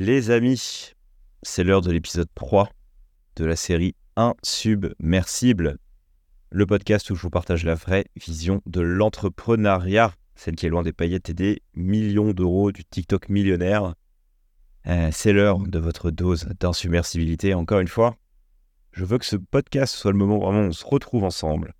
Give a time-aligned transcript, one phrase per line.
[0.00, 0.92] Les amis,
[1.42, 2.70] c'est l'heure de l'épisode 3
[3.34, 5.78] de la série Insubmersible,
[6.50, 10.84] le podcast où je vous partage la vraie vision de l'entrepreneuriat, celle qui est loin
[10.84, 13.96] des paillettes et des millions d'euros du TikTok millionnaire.
[14.86, 17.54] Euh, c'est l'heure de votre dose d'insubmersibilité.
[17.54, 18.14] Encore une fois,
[18.92, 21.74] je veux que ce podcast soit le moment où vraiment on se retrouve ensemble.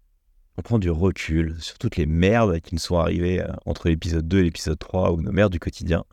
[0.57, 4.27] On prend du recul sur toutes les merdes qui nous sont arrivées euh, entre l'épisode
[4.27, 6.05] 2 et l'épisode 3 ou nos merdes du quotidien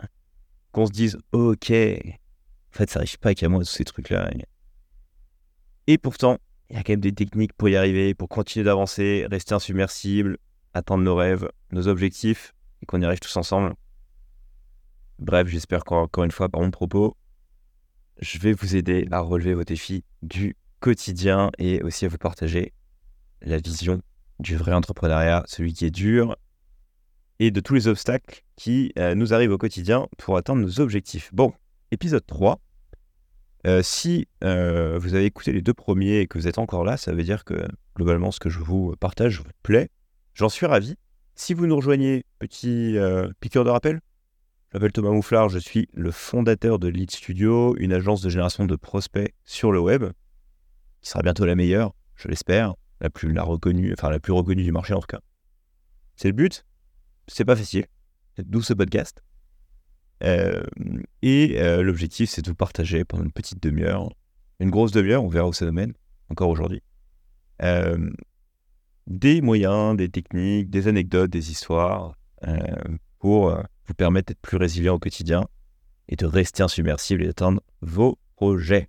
[0.76, 4.30] qu'on se dise ok, en fait ça n'arrive pas qu'à moi tous ces trucs-là.
[5.88, 6.38] Et pourtant,
[6.70, 10.38] il y a quand même des techniques pour y arriver, pour continuer d'avancer, rester insubmersible,
[10.74, 13.74] atteindre nos rêves, nos objectifs, et qu'on y arrive tous ensemble.
[15.18, 17.16] Bref, j'espère qu'encore une fois, par mon propos,
[18.20, 22.74] je vais vous aider à relever vos défis du quotidien et aussi à vous partager
[23.42, 24.02] la vision
[24.40, 26.36] du vrai entrepreneuriat, celui qui est dur,
[27.40, 31.30] et de tous les obstacles qui euh, nous arrivent au quotidien pour atteindre nos objectifs.
[31.34, 31.54] Bon,
[31.92, 32.60] épisode 3.
[33.68, 36.98] Euh, si euh, vous avez écouté les deux premiers et que vous êtes encore là,
[36.98, 39.90] ça veut dire que globalement ce que je vous partage vous plaît.
[40.34, 40.96] J'en suis ravi.
[41.36, 42.96] Si vous nous rejoignez, petit
[43.42, 44.00] piqueur de rappel,
[44.70, 48.66] je m'appelle Thomas Mouflard, je suis le fondateur de Lead Studio, une agence de génération
[48.66, 50.06] de prospects sur le web,
[51.02, 54.64] qui sera bientôt la meilleure, je l'espère, la plus la reconnue, enfin la plus reconnue
[54.64, 55.20] du marché en tout cas.
[56.16, 56.66] C'est le but,
[57.28, 57.86] c'est pas facile,
[58.38, 59.24] d'où ce podcast.
[60.24, 60.64] Euh,
[61.22, 64.10] et euh, l'objectif, c'est de vous partager pendant une petite demi-heure,
[64.60, 65.94] une grosse demi-heure, on verra où ça nous mène,
[66.30, 66.82] encore aujourd'hui,
[67.62, 68.10] euh,
[69.08, 72.16] des moyens, des techniques, des anecdotes, des histoires
[73.20, 75.48] pour vous permettre d'être plus résilient au quotidien
[76.10, 78.88] et de rester insubmersible et d'atteindre vos projets.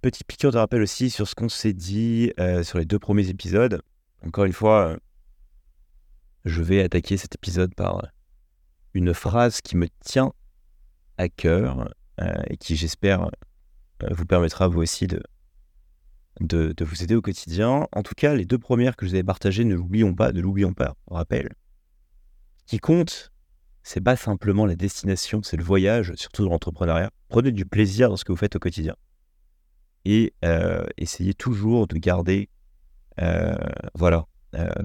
[0.00, 3.82] Petit piqûre de rappel aussi sur ce qu'on s'est dit sur les deux premiers épisodes.
[4.24, 4.96] Encore une fois,
[6.46, 8.06] je vais attaquer cet épisode par
[8.94, 10.32] une phrase qui me tient
[11.18, 13.24] à cœur euh, et qui, j'espère,
[14.02, 15.22] euh, vous permettra vous aussi de,
[16.40, 17.88] vous aider au quotidien.
[17.92, 20.40] En tout cas, les deux premières que je vous ai partagées, ne l'oublions pas, ne
[20.40, 20.94] l'oublions pas.
[21.10, 23.32] Ce qui compte,
[23.82, 27.10] c'est pas simplement la destination, c'est le voyage, surtout dans l'entrepreneuriat.
[27.28, 28.94] Prenez du plaisir dans ce que vous faites au quotidien.
[30.04, 32.48] Et euh, essayez toujours de garder
[33.94, 34.22] voilà, euh,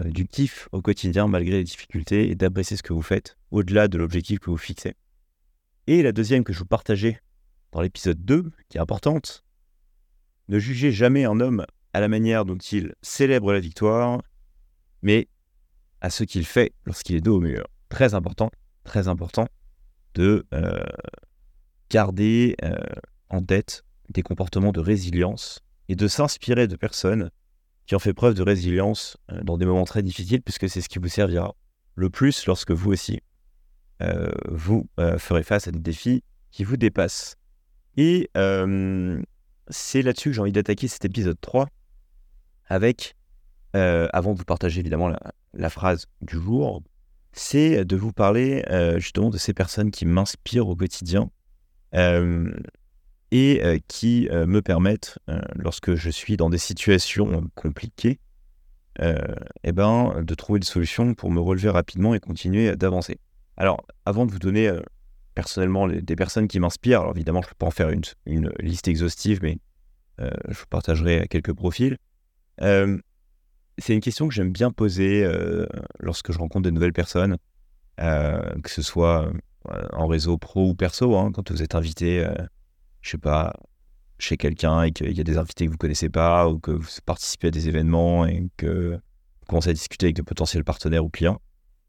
[0.06, 3.98] du kiff au quotidien malgré les difficultés et d'apprécier ce que vous faites au-delà de
[3.98, 4.96] l'objectif que vous fixez.
[5.88, 7.20] Et la deuxième que je vous partageais
[7.72, 9.44] dans l'épisode 2, qui est importante,
[10.50, 14.22] ne jugez jamais un homme à la manière dont il célèbre la victoire,
[15.02, 15.28] mais
[16.02, 17.68] à ce qu'il fait lorsqu'il est dos au mur.
[17.90, 18.52] Très important,
[18.84, 19.48] très important
[20.14, 20.84] de euh,
[21.90, 22.76] garder euh,
[23.30, 27.32] en tête des comportements de résilience et de s'inspirer de personnes
[27.92, 30.88] qui ont fait preuve de résilience euh, dans des moments très difficiles, puisque c'est ce
[30.88, 31.54] qui vous servira
[31.96, 33.20] le plus lorsque vous aussi,
[34.02, 37.36] euh, vous euh, ferez face à des défis qui vous dépassent.
[37.98, 41.68] Et c'est là-dessus que j'ai envie d'attaquer cet épisode 3,
[42.68, 43.18] avec,
[43.74, 45.12] avant de vous partager évidemment
[45.54, 46.82] la, phrase du jour,
[47.34, 48.64] c'est de vous parler
[49.00, 51.30] justement de ces personnes qui m'inspirent au quotidien
[53.32, 58.20] et euh, qui euh, me permettent, euh, lorsque je suis dans des situations compliquées,
[59.64, 63.18] eh ben, de trouver des solutions pour me relever rapidement et continuer d'avancer.
[63.58, 64.72] Alors, avant de vous donner
[65.34, 68.52] personnellement des personnes qui m'inspirent, alors évidemment, je ne peux pas en faire une, une
[68.60, 69.58] liste exhaustive, mais
[70.20, 71.98] je vous partagerai quelques profils.
[72.60, 75.28] c'est une question que j'aime bien poser
[76.00, 77.38] lorsque je rencontre de nouvelles personnes,
[77.98, 79.32] que ce soit
[79.94, 82.24] en réseau pro ou perso, hein, quand vous êtes invité
[83.02, 83.54] je sais pas,
[84.20, 86.88] chez quelqu'un et qu'il y a des invités que vous connaissez pas ou que vous
[87.06, 91.10] participez à des événements et que vous commencez à discuter avec de potentiels partenaires ou
[91.10, 91.42] clients.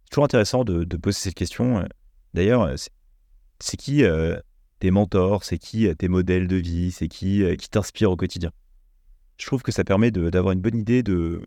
[0.04, 1.86] C'est toujours intéressant de, poser cette question.
[2.34, 2.70] D'ailleurs,
[3.60, 4.38] c'est qui euh,
[4.78, 8.16] tes mentors, c'est qui euh, tes modèles de vie, c'est qui euh, qui t'inspire au
[8.16, 8.50] quotidien?
[9.38, 11.42] Je trouve que ça permet d'avoir une bonne idée de,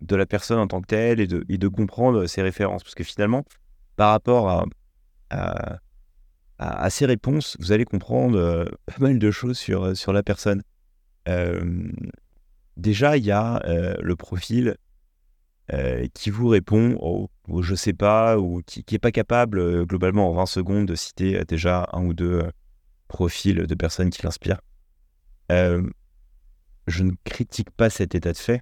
[0.00, 2.82] de la personne en tant que telle et de, et de comprendre ses références.
[2.82, 3.44] Parce que finalement,
[3.96, 4.64] par rapport à
[5.32, 5.78] à,
[6.90, 10.62] ces réponses, vous allez comprendre euh, pas mal de choses sur, euh, sur la personne.
[11.28, 11.90] Euh,
[12.76, 13.62] déjà, il y a
[14.00, 14.76] le profil
[16.12, 17.30] qui vous répond au,
[17.62, 21.88] je sais pas ou qui n'est pas capable globalement en 20 secondes de citer déjà
[21.92, 22.42] un ou deux
[23.08, 24.60] profils de personnes qui l'inspirent.
[25.48, 28.60] je ne critique pas cet état de fait.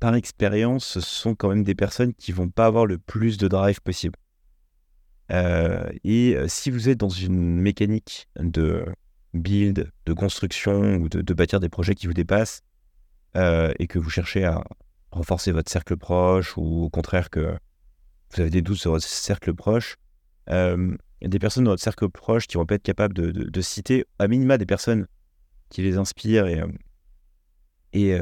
[0.00, 3.46] Par expérience, ce sont quand même des personnes qui vont pas avoir le plus de
[3.46, 4.18] drive possible.
[5.30, 8.86] Euh, et euh, si vous êtes dans une mécanique de
[9.34, 12.62] build, de construction ou de, bâtir des projets qui vous dépassent
[13.36, 14.64] euh, et que vous cherchez à
[15.10, 17.56] renforcer votre cercle proche ou au contraire que
[18.32, 19.96] vous avez des doutes sur votre cercle proche,
[20.48, 24.58] des personnes dans votre cercle proche qui vont pas être capables de, citer à minima
[24.58, 25.06] des personnes
[25.70, 26.62] qui les inspirent et,
[27.94, 28.18] et,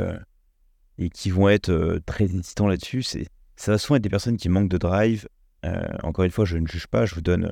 [0.98, 3.02] et qui vont être très hésitants là-dessus.
[3.56, 5.28] Ça va souvent être des personnes qui manquent de drive.
[6.02, 7.50] Encore une fois, je ne juge pas, je vous donne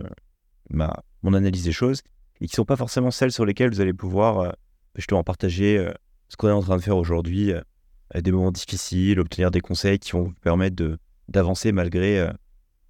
[0.70, 2.02] ma, mon analyse des choses
[2.40, 4.54] et qui ne sont pas forcément celles sur lesquelles vous allez pouvoir
[4.94, 5.84] justement partager
[6.28, 7.52] ce qu'on est en train de faire aujourd'hui,
[8.14, 12.28] des moments difficiles, obtenir des conseils qui vont vous permettre d'avancer malgré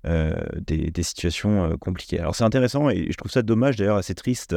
[0.06, 2.18] euh, des, situations euh, compliquées.
[2.18, 4.54] Alors c'est intéressant et je trouve ça dommage d'ailleurs assez triste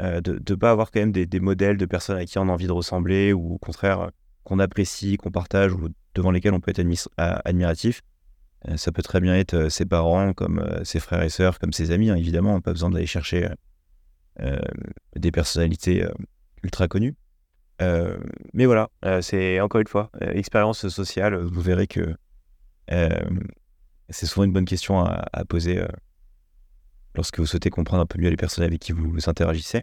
[0.00, 2.52] euh, de ne pas avoir quand même des, modèles de personnes à qui on a
[2.52, 4.10] envie de ressembler ou au contraire
[4.42, 6.82] qu'on apprécie, qu'on partage ou devant lesquels on peut être
[7.18, 8.00] admiratif.
[8.76, 12.10] Ça peut très bien être ses parents, comme ses frères et sœurs, comme ses amis,
[12.10, 12.60] hein, évidemment.
[12.60, 13.48] Pas besoin d'aller chercher
[15.16, 16.06] des personnalités
[16.62, 17.14] ultra connues.
[17.80, 18.88] mais voilà,
[19.20, 22.14] c'est encore une fois, expérience sociale, vous verrez que
[24.10, 25.88] c'est souvent une bonne question à, poser euh,
[27.14, 29.82] lorsque vous souhaitez comprendre un peu mieux les personnes avec qui vous, interagissez.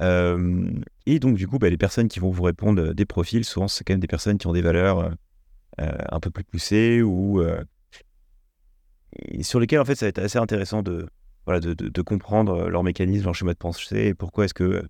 [0.00, 0.70] Euh,
[1.06, 3.68] et donc, du coup, bah, les personnes qui vont vous répondre euh, des profils, souvent,
[3.68, 5.12] c'est quand même des personnes qui ont des valeurs
[5.78, 7.42] un peu plus poussées ou
[9.42, 11.08] sur lesquelles, en fait, ça va être assez intéressant de,
[11.44, 14.88] voilà, de, comprendre leur mécanisme, leur schéma de pensée et pourquoi est-ce que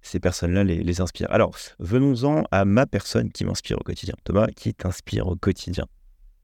[0.00, 1.30] ces personnes-là les, les, inspirent.
[1.30, 4.14] Alors, venons-en à ma personne qui m'inspire au quotidien.
[4.24, 5.86] Thomas, qui t'inspire au quotidien?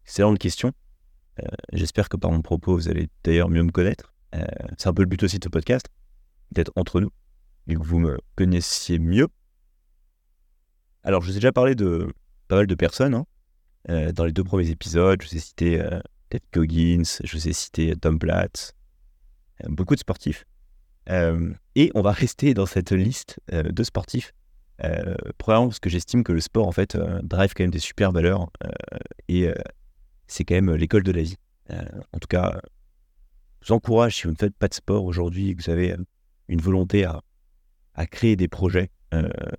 [0.05, 0.73] C'est une question.
[1.43, 4.13] Euh, j'espère que par mon propos, vous allez d'ailleurs mieux me connaître.
[4.35, 4.45] Euh,
[4.77, 5.87] c'est un peu le but aussi de ce podcast,
[6.51, 7.11] d'être entre nous,
[7.67, 9.29] et que vous me connaissiez mieux.
[11.03, 12.13] Alors, je vous ai déjà parlé de
[12.49, 13.15] pas mal de personnes.
[13.15, 13.27] Hein.
[13.91, 15.83] Euh, dans les deux premiers épisodes, je vous ai cité
[16.35, 18.73] Ted Coggins, je vous ai cité Tom Platz,
[19.69, 20.45] beaucoup de sportifs.
[21.09, 24.33] et on va rester dans cette liste de sportifs.
[25.39, 28.51] premièrement, parce que j'estime que le sport, en fait, drive quand même des super valeurs.
[29.29, 29.49] et
[30.27, 31.37] c'est quand même euh, l'école de la vie.
[31.71, 32.61] Euh, en tout cas,
[33.61, 36.05] je vous encourage, si vous ne faites pas de sport aujourd'hui, que vous avez euh,
[36.49, 37.23] une volonté à,
[38.11, 38.91] créer des projets,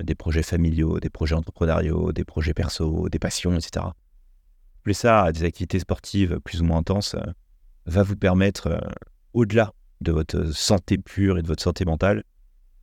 [0.04, 3.86] des projets familiaux, des projets entrepreneuriaux, des projets perso, des passions, etc.
[4.86, 7.16] Plus ça à des activités sportives plus ou moins intenses,
[7.88, 8.80] va vous permettre,
[9.34, 12.24] au-delà de votre santé pure et de votre santé mentale,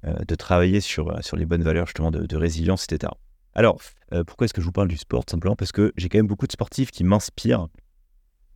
[0.02, 3.12] de travailler sur, sur les bonnes valeurs justement de, résilience, etc.
[3.54, 3.80] Alors,
[4.12, 5.22] euh, pourquoi est-ce que je vous parle du sport?
[5.30, 7.68] Simplement parce que j'ai quand même beaucoup de sportifs qui m'inspirent.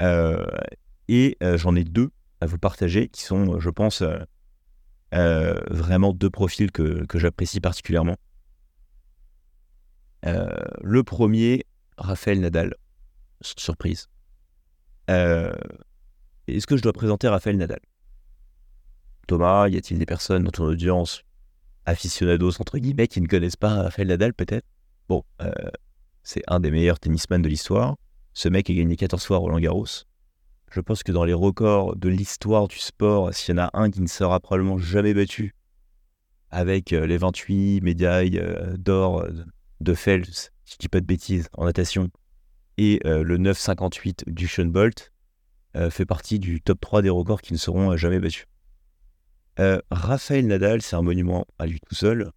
[0.02, 0.44] Euh,
[1.06, 2.10] et euh, j'en ai deux
[2.40, 4.02] à vous partager qui sont, je pense,
[5.12, 8.16] vraiment deux profils que, que j'apprécie particulièrement.
[10.24, 11.64] le premier,
[11.96, 12.74] Raphaël Nadal.
[13.40, 14.08] Surprise.
[15.08, 17.80] Est-ce que je dois présenter Raphaël Nadal?
[19.26, 21.22] Thomas, y a-t-il des personnes dans ton audience
[21.84, 24.66] aficionados, entre guillemets, qui ne connaissent pas Raphaël Nadal peut-être?
[25.08, 25.50] Bon, euh,
[26.22, 27.96] c'est un des meilleurs tennisman de l'histoire.
[28.34, 29.86] Ce mec a gagné 14 fois Roland Garros.
[30.70, 33.90] Je pense que dans les records de l'histoire du sport, s'il y en a un
[33.90, 35.54] qui ne sera probablement jamais battu,
[36.50, 39.26] avec euh, les 28 médailles euh, d'or
[39.80, 42.10] de Phelps, si je dis pas de bêtises, en natation,
[42.78, 45.12] et le 9,58 du Sean Bolt,
[45.90, 48.46] fait partie du top 3 des records qui ne seront jamais battus.
[49.90, 52.30] Raphaël Nadal, c'est un monument à lui tout seul.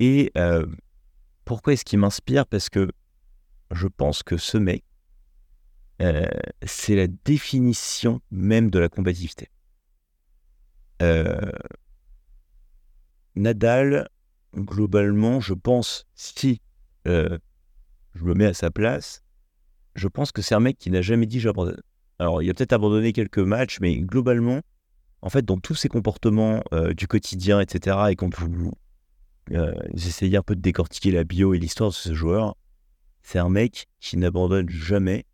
[0.00, 0.32] Et
[1.44, 2.46] pourquoi est-ce qu'il m'inspire?
[2.46, 2.90] Parce que
[3.72, 4.84] je pense que ce mec,
[6.00, 6.26] euh,
[6.64, 9.48] c'est la définition même de la combativité.
[11.00, 11.52] Euh,
[13.34, 14.08] Nadal,
[14.54, 16.60] globalement, je pense, si
[17.06, 17.38] euh,
[18.14, 19.21] je me mets à sa place,
[19.94, 21.80] je pense que c'est un mec qui n'a jamais dit j'abandonne.
[22.18, 24.60] Alors, il a peut-être abandonné quelques matchs, mais globalement,
[25.22, 26.62] en fait, dans tous ses comportements
[26.96, 28.72] du quotidien, etc., et quand vous,
[29.50, 32.56] euh, j'essayais un peu de décortiquer la bio et l'histoire de ce joueur.
[33.22, 35.26] C'est un mec qui n'abandonne jamais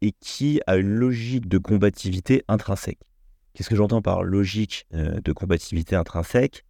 [0.00, 3.00] et qui a une logique de combativité intrinsèque.
[3.54, 6.64] Qu'est-ce que j'entends par logique euh, de combativité intrinsèque?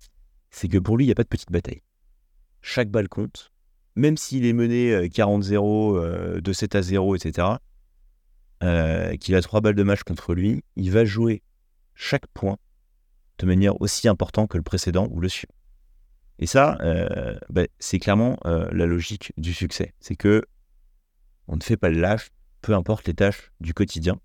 [0.50, 1.82] C'est que pour lui, il n'y a pas de petite bataille.
[2.60, 3.51] Chaque balle compte,
[3.94, 7.48] même s'il est mené 40-0, euh, de 7 à 0, etc.,
[9.20, 11.42] qu'il a trois balles de match contre lui, il va jouer
[11.94, 12.58] chaque point
[13.38, 15.54] de manière aussi importante que le précédent ou le suivant.
[16.38, 19.94] Et ça, euh, ben, c'est clairement euh, la logique du succès.
[20.00, 20.44] C'est que
[21.48, 22.30] on ne fait pas le lâche,
[22.62, 24.18] peu importe les tâches du quotidien.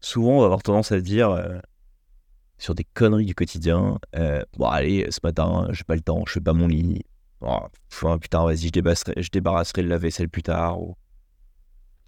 [0.00, 1.58] Souvent, on va avoir tendance à dire euh,
[2.58, 3.98] sur des conneries du quotidien
[4.56, 7.04] Bon, allez, ce matin, j'ai pas le temps, je fais pas mon lit.
[7.40, 7.60] Oh,
[8.18, 10.80] putain, vas-y, je débarrasserai, le lave-vaisselle plus tard.
[10.80, 10.96] Ou,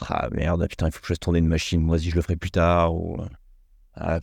[0.00, 2.22] ah merde, putain, il faut que je fasse tourner une machine, moi, y je le
[2.22, 2.94] ferai plus tard.
[2.94, 3.18] Ou,
[3.94, 4.20] ah,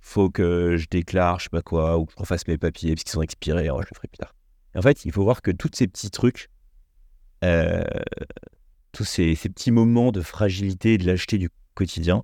[0.00, 3.02] faut que je déclare, je sais pas quoi, ou que je refasse mes papiers parce
[3.02, 4.34] qu'ils sont expirés, oh, je le ferai plus tard.
[4.74, 6.48] en fait, il faut voir que tous ces petits trucs,
[7.44, 7.82] euh,
[8.92, 12.22] tous ces, petits moments de fragilité et de lâcheté du quotidien,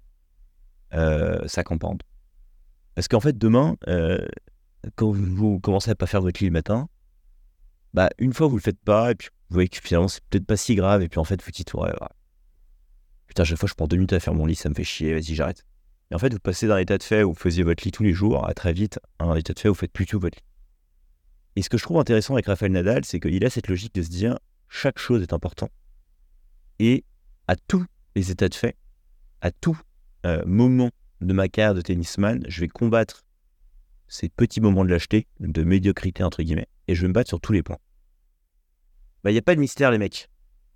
[0.95, 2.03] euh, ça compande.
[2.95, 4.27] Parce qu'en fait, demain, euh,
[4.95, 6.89] quand vous commencez à pas faire votre lit le matin,
[7.95, 10.47] bah, une fois vous le faites pas, et puis vous voyez que finalement c'est peut-être
[10.47, 12.09] pas si grave, et puis en fait vous dites, ouais, ouais.
[13.27, 15.13] putain, chaque fois je prends deux minutes à faire mon lit, ça me fait chier,
[15.13, 15.65] vas-y, j'arrête.
[16.13, 18.03] Et en fait, vous passez d'un état de fait où vous faisiez votre lit tous
[18.03, 20.37] les jours à très vite un état de fait où vous faites plus tout votre
[20.37, 20.45] lit.
[21.57, 24.03] Et ce que je trouve intéressant avec Raphaël Nadal, c'est qu'il a cette logique de
[24.03, 25.71] se dire chaque chose est importante.
[26.79, 27.05] Et
[27.49, 28.77] à tous les états de fait,
[29.41, 29.79] à tout
[30.27, 30.91] euh, moment
[31.23, 33.25] de ma carrière de tennisman, je vais combattre
[34.07, 37.41] ces petits moments de lâcheté, de médiocrité entre guillemets, et je vais me battre sur
[37.41, 37.79] tous les points.
[39.25, 40.29] Bah, il n'y a pas de mystère, les mecs.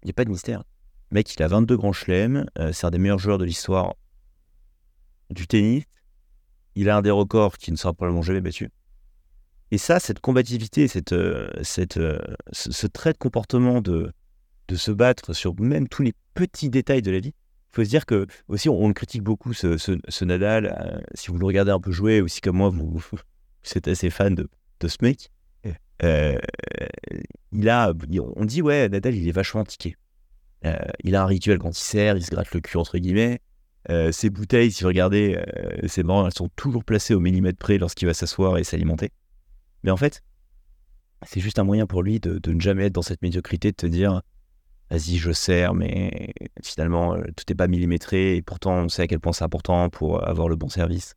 [0.03, 0.65] Il n'y a pas de mystère.
[1.11, 3.95] Mec, il a 22 grands chelems, euh, c'est un des meilleurs joueurs de l'histoire
[5.31, 5.85] du tennis.
[6.75, 8.71] Il a un des records qui ne sera probablement jamais battu.
[9.71, 12.19] Et ça, cette combativité, cette, euh, cette, euh,
[12.53, 14.13] ce, trait de comportement de,
[14.69, 17.89] de se battre sur même tous les petits détails de la vie, il faut se
[17.89, 21.05] dire que aussi on, le critique beaucoup ce, Nadal.
[21.15, 23.19] Si vous le regardez un peu jouer, aussi comme moi, vous, vous
[23.75, 24.49] êtes assez fan de,
[24.81, 25.31] de ce mec.
[26.03, 27.93] Il a,
[28.37, 29.97] on dit ouais, Nadal, il est vachement tiqué.
[31.05, 33.41] il a un rituel quand il sert, il se gratte le cul entre guillemets.
[33.89, 37.59] Euh, ces bouteilles, si vous regardez, euh, c'est marrant, elles sont toujours placées au millimètre
[37.59, 39.13] près lorsqu'il va s'asseoir et s'alimenter.
[39.85, 40.23] Mais en fait,
[41.25, 43.87] c'est juste un moyen pour lui de, ne jamais être dans cette médiocrité, de te
[43.87, 44.23] dire
[44.91, 49.07] vas-y, je sers, mais finalement, euh, tout n'est pas millimétré et pourtant, on sait à
[49.07, 51.15] quel point c'est important pour avoir le bon service.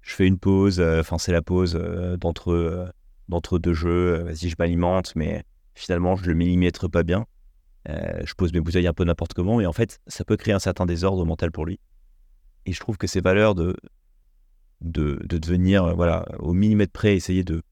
[0.00, 1.74] Je fais une pause, enfin, c'est la pause
[2.18, 2.92] d'entre,
[3.30, 5.44] d'entre deux jeux, vas-y, je m'alimente, mais
[5.74, 7.26] finalement, je le millimètre pas bien.
[7.86, 10.58] je pose mes bouteilles un peu n'importe comment, et en fait, ça peut créer un
[10.58, 11.80] certain désordre mental pour lui.
[12.66, 13.74] Et je trouve que ces valeurs de,
[14.80, 17.62] de, de devenir, euh, voilà, au millimètre près, essayer de,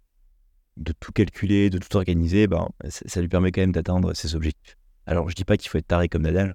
[0.77, 4.77] de tout calculer, de tout organiser, ben, ça, lui permet quand même d'atteindre ses objectifs.
[5.07, 6.55] Alors, je dis pas qu'il faut être taré comme Nadal,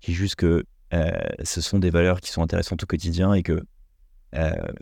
[0.00, 1.10] je juste que euh,
[1.42, 3.62] ce sont des valeurs qui sont intéressantes au quotidien et que,
[4.34, 4.72] euh,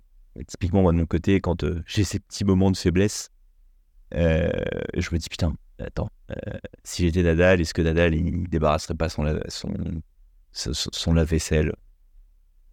[0.47, 3.31] typiquement, moi, de mon côté, quand j'ai ces petits moments de faiblesse,
[4.15, 6.11] je me dis, putain, attends,
[6.85, 9.73] si j'étais Nadal, est-ce que Nadal, il, débarrasserait pas son, son,
[10.53, 11.73] son, lave-vaisselle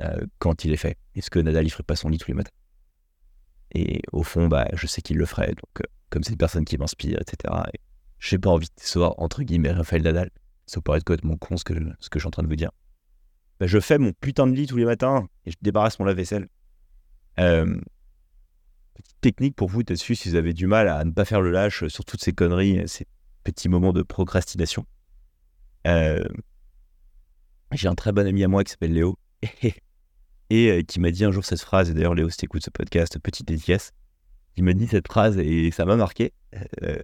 [0.01, 0.97] euh, quand il est fait?
[1.15, 2.51] Est-ce que Nadal, il ferait pas son lit tous les matins?
[3.71, 5.49] Et au fond, bah, je sais qu'il le ferait.
[5.49, 7.53] Donc, euh, comme c'est une personne qui m'inspire, etc.
[7.73, 7.79] Et
[8.19, 10.29] j'ai pas envie de décevoir, entre guillemets, Raphaël Nadal.
[10.65, 12.71] Ça être complètement con ce que, ce que je suis en train de vous dire.
[13.59, 16.47] Bah, je fais mon putain de lit tous les matins et je débarrasse mon lave-vaisselle.
[17.39, 17.79] Euh,
[19.21, 21.87] technique pour vous dessus si vous avez du mal à ne pas faire le lâche
[21.87, 23.05] sur toutes ces conneries, ces
[23.43, 24.85] petits moments de procrastination.
[27.71, 29.17] J'ai un très bon ami à moi qui s'appelle Léo.
[30.49, 32.63] et euh, qui m'a dit un jour cette phrase, et d'ailleurs Léo, si tu écoutes
[32.63, 33.91] ce podcast, petite dédicace,
[34.55, 36.33] il m'a dit cette phrase et ça m'a marqué.
[36.83, 36.97] Euh,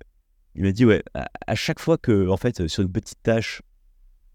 [0.56, 3.62] il m'a dit, ouais, à, chaque fois que, en fait, sur une petite tâche,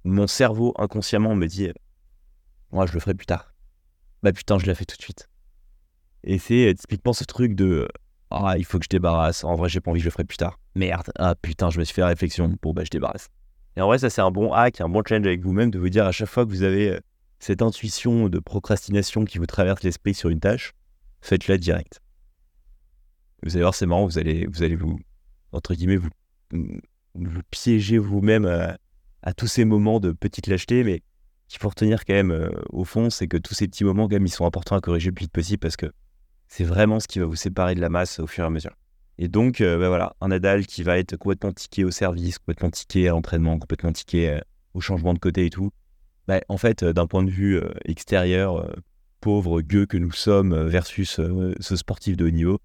[0.04, 1.70] mon cerveau inconsciemment me dit,
[2.70, 3.52] moi je le ferai plus tard.
[4.22, 5.28] Bah putain, je l'ai fait tout de suite.
[6.24, 7.88] Et c'est euh, typiquement ce truc de,
[8.30, 9.44] ah, il faut que je débarrasse.
[9.44, 10.58] En vrai, j'ai pas envie, je le ferai plus tard.
[10.74, 12.54] Merde, ah putain, je me suis fait la réflexion.
[12.62, 13.28] Bon, bah je débarrasse.
[13.76, 15.88] Et en vrai, ça c'est un bon hack, un bon challenge avec vous-même de vous
[15.88, 16.98] dire à chaque fois que vous avez
[17.38, 20.72] cette intuition de procrastination qui vous traverse l'esprit sur une tâche,
[21.22, 22.00] faites-la direct.
[23.42, 24.98] Vous allez voir, c'est marrant, vous allez, vous
[25.52, 26.10] entre guillemets, vous,
[26.52, 28.44] vous piéger vous-même
[29.22, 31.02] à, tous ces moments de petite lâcheté, mais
[31.48, 34.14] qu'il faut retenir quand même euh, au fond, c'est que tous ces petits moments, quand
[34.14, 35.86] même, ils sont importants à corriger le plus vite possible parce que
[36.50, 38.76] c'est vraiment ce qui va vous séparer de la masse au fur et à mesure.
[39.18, 42.70] Et donc, euh, ben voilà, un Nadal qui va être complètement tiqué au service, complètement
[42.70, 44.40] tiqué à l'entraînement, complètement tiqué euh,
[44.74, 45.70] au changement de côté et tout,
[46.26, 48.68] bah, en fait, euh, d'un point de vue extérieur,
[49.20, 51.20] pauvre gueux que nous sommes versus
[51.60, 52.58] ce sportif de haut niveau,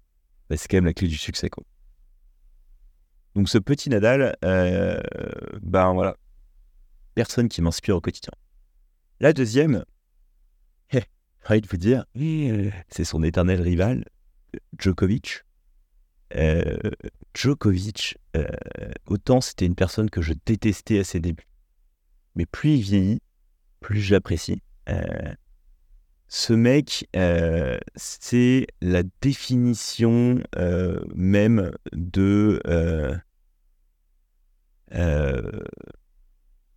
[0.50, 1.48] bah, c'est quand même la clé du succès.
[3.36, 6.16] Donc ce petit Nadal, ben voilà,
[7.14, 8.32] personne qui m'inspire au quotidien.
[9.20, 9.84] La deuxième,
[11.50, 12.04] envie de vous dire,
[12.88, 14.04] c'est son éternel rival,
[14.78, 15.42] Djokovic.
[17.34, 18.18] Djokovic,
[19.06, 21.48] autant c'était une personne que je détestais à ses débuts.
[22.34, 23.22] Mais plus il vieillit,
[23.80, 24.62] plus j'apprécie.
[24.88, 25.34] Euh,
[26.28, 32.60] ce mec, euh, c'est la définition euh, même de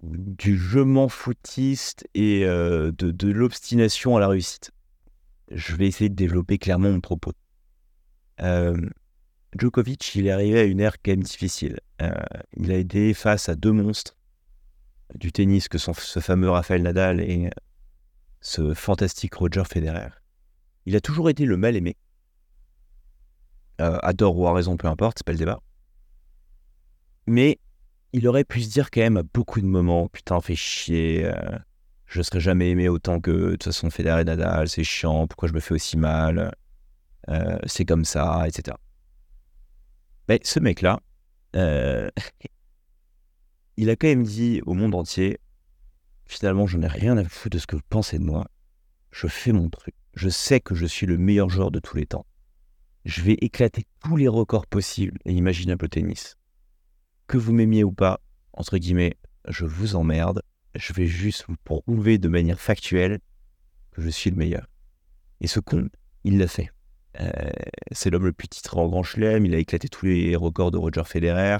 [0.03, 4.71] du je m'en foutiste et de, de l'obstination à la réussite.
[5.51, 7.33] Je vais essayer de développer clairement mon propos.
[9.57, 11.79] Djokovic, il est arrivé à une ère quand même difficile.
[12.55, 14.15] il a été face à deux monstres
[15.15, 17.49] du tennis que sont ce fameux Rafael Nadal et
[18.41, 20.09] ce fantastique Roger Federer.
[20.85, 21.97] Il a toujours été le mal aimé.
[23.81, 25.61] Euh, adore ou à raison, peu importe, c'est pas le débat.
[27.27, 27.59] Mais
[28.13, 31.57] il aurait pu se dire quand même à beaucoup de moments, putain, fait chier, euh,
[32.05, 35.47] je serais jamais aimé autant que de toute façon Federer et Nadal, c'est chiant, pourquoi
[35.47, 36.51] je me fais aussi mal
[37.67, 38.75] c'est comme ça, etc.
[40.27, 40.99] Mais ce mec-là,
[43.77, 45.39] il a quand même dit au monde entier,
[46.25, 48.47] finalement, je n'ai rien à foutre de ce que vous pensez de moi.
[49.11, 49.95] Je fais mon truc.
[50.13, 52.25] Je sais que je suis le meilleur joueur de tous les temps.
[53.05, 56.35] Je vais éclater tous les records possibles et imaginables au tennis.
[57.29, 58.19] Que vous m'aimiez ou pas,
[58.51, 59.15] entre guillemets,
[59.47, 60.41] je vous emmerde.
[60.75, 63.19] Je vais juste vous prouver de manière factuelle
[63.91, 64.67] que je suis le meilleur.
[65.39, 65.87] Et ce con,
[66.25, 66.69] il l'a fait.
[67.21, 67.31] Euh,
[67.93, 69.45] c'est l'homme le plus titré en grand chelem.
[69.45, 71.59] Il a éclaté tous les records de Roger Federer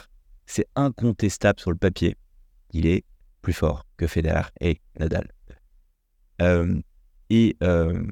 [0.50, 2.18] c'est incontestable sur le papier.
[2.72, 3.06] Il est
[3.44, 5.32] plus fort que Federer et Nadal.
[6.42, 6.82] Euh,
[7.30, 8.04] et euh,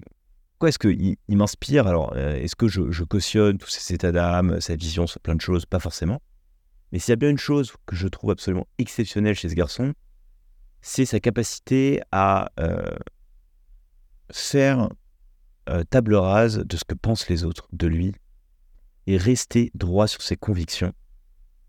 [0.59, 1.87] quoi est-ce qu'il il, m'inspire?
[1.87, 5.41] Alors, euh, est-ce que je, cautionne tous ces états d'âme, sa vision sur plein de
[5.41, 5.65] choses?
[5.65, 6.21] Pas forcément.
[6.91, 9.93] Mais s'il y a bien une chose que je trouve absolument exceptionnelle chez ce garçon,
[10.81, 12.51] c'est sa capacité à
[14.31, 14.89] faire
[15.89, 18.13] table rase de ce que pensent les autres de lui
[19.05, 20.93] et rester droit sur ses convictions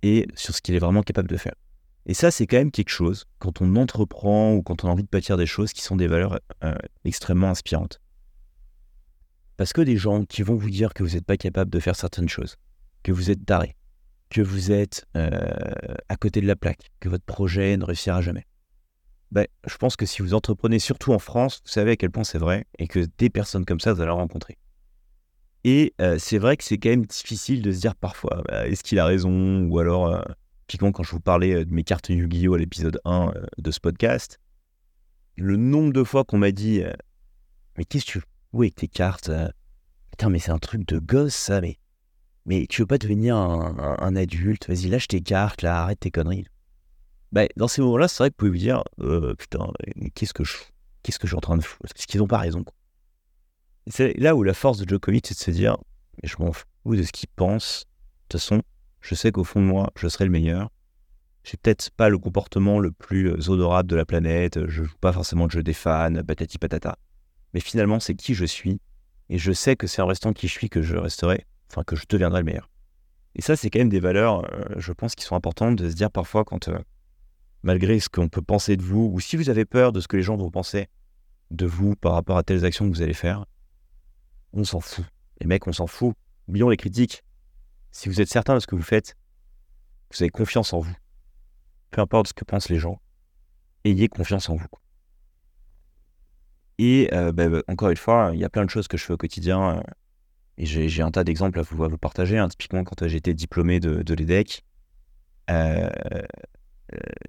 [0.02, 1.54] et sur ce qu'il est vraiment capable de faire.
[2.06, 5.02] Et ça, c'est quand même quelque chose, quand on entreprend ou quand on a envie
[5.02, 8.00] de bâtir des choses qui sont des valeurs euh, extrêmement inspirantes.
[9.56, 11.96] Parce que des gens qui vont vous dire que vous n'êtes pas capable de faire
[11.96, 12.56] certaines choses,
[13.02, 13.76] que vous êtes taré,
[14.30, 15.30] que vous êtes euh,
[16.08, 18.47] à côté de la plaque, que votre projet ne réussira jamais.
[19.30, 22.25] Ben, je pense que si vous entreprenez surtout en France, vous savez à quel point
[22.25, 24.58] c'est vrai et que des personnes comme ça, vous allez en rencontrer.
[25.64, 28.99] Et c'est vrai que c'est quand même difficile de se dire parfois, bah, est-ce qu'il
[28.99, 30.25] a raison Ou alors,
[30.66, 34.38] typiquement quand je vous parlais de mes cartes Yu-Gi-Oh à l'épisode 1 de ce podcast,
[35.37, 36.82] le nombre de fois qu'on m'a dit,
[37.76, 39.30] mais qu'est-ce que tu fous avec tes cartes
[40.11, 41.77] Putain, mais c'est un truc de gosse ça, mais,
[42.48, 44.68] mais tu veux pas devenir un, adulte?
[44.68, 46.46] Vas-y, lâche tes cartes, là, arrête tes conneries.
[47.30, 48.82] Bah, dans ces moments-là, c'est vrai que vous pouvez vous dire,
[49.36, 49.70] putain,
[50.14, 50.56] qu'est-ce que je
[51.02, 52.64] Qu'est-ce que je suis en train de foutre Parce qu'ils n'ont pas raison.
[53.86, 55.76] C'est là où la force de Djokovic, c'est de se dire,
[56.22, 57.84] mais je m'en fous de ce qu'il pense.
[57.84, 58.62] De toute façon,
[59.00, 60.70] je sais qu'au fond de moi, je serai le meilleur.
[61.44, 65.12] J'ai peut-être pas le comportement le plus euh, honorable de la planète, je joue pas
[65.12, 66.98] forcément de jeu des fans, patati patata.
[67.54, 68.80] Mais finalement, c'est qui je suis.
[69.30, 71.96] Et je sais que c'est en restant qui je suis que je resterai, enfin que
[71.96, 72.70] je deviendrai le meilleur.
[73.35, 75.94] Et ça, c'est quand même des valeurs, euh, je pense, qui sont importantes de se
[75.94, 76.78] dire parfois quand, euh,
[77.62, 80.16] malgré ce qu'on peut penser de vous, ou si vous avez peur de ce que
[80.16, 80.88] les gens vont penser
[81.50, 83.46] de vous par rapport à telles actions que vous allez faire,
[84.52, 85.04] on s'en fout.
[85.40, 86.14] Les mecs, on s'en fout.
[86.48, 87.22] Oublions les critiques.
[87.90, 89.14] Si vous êtes certain de ce que vous faites,
[90.11, 90.96] vous avez confiance en vous.
[91.90, 93.00] Peu importe ce que pensent les gens,
[93.85, 94.66] ayez confiance en vous.
[96.78, 99.04] Et euh, bah, bah, encore une fois, il y a plein de choses que je
[99.04, 99.83] fais au quotidien.
[100.59, 102.38] Euh, et j'ai un tas d'exemples à vous, vous partager.
[102.38, 102.49] Hein.
[102.49, 104.64] Typiquement, quand euh, j'étais diplômé de, de l'EDEC,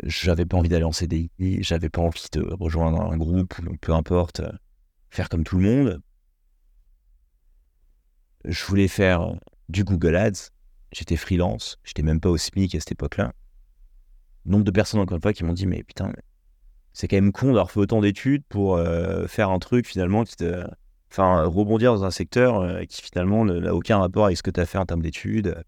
[0.04, 1.30] j'avais pas envie d'aller en CDI,
[1.62, 4.42] j'avais pas envie de rejoindre un groupe, peu importe,
[5.10, 6.02] faire comme tout le monde
[8.46, 9.34] je voulais faire
[9.68, 10.52] du Google Ads.
[10.92, 13.34] J'étais freelance, j'étais même pas au SMIC à cette époque-là.
[14.46, 16.12] Nombre de personnes, encore une fois, qui m'ont dit Mais putain,
[16.94, 20.36] c'est quand même con d'avoir fait autant d'études pour euh, faire un truc finalement qui
[20.38, 20.66] te.
[21.12, 24.60] Enfin, rebondir dans un secteur euh, qui finalement n'a aucun rapport avec ce que tu
[24.60, 25.64] as fait en termes d'études,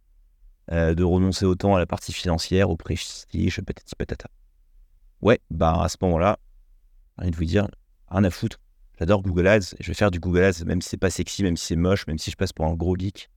[0.71, 4.29] euh, de renoncer autant à la partie financière, au prestige, patati patata.
[5.21, 6.37] Ouais, bah à ce moment-là,
[7.17, 7.67] rien de vous dire,
[8.09, 8.59] rien à foutre.
[8.99, 9.75] J'adore Google Ads.
[9.79, 12.05] Je vais faire du Google Ads, même si c'est pas sexy, même si c'est moche,
[12.05, 13.29] même si je passe pour un gros geek.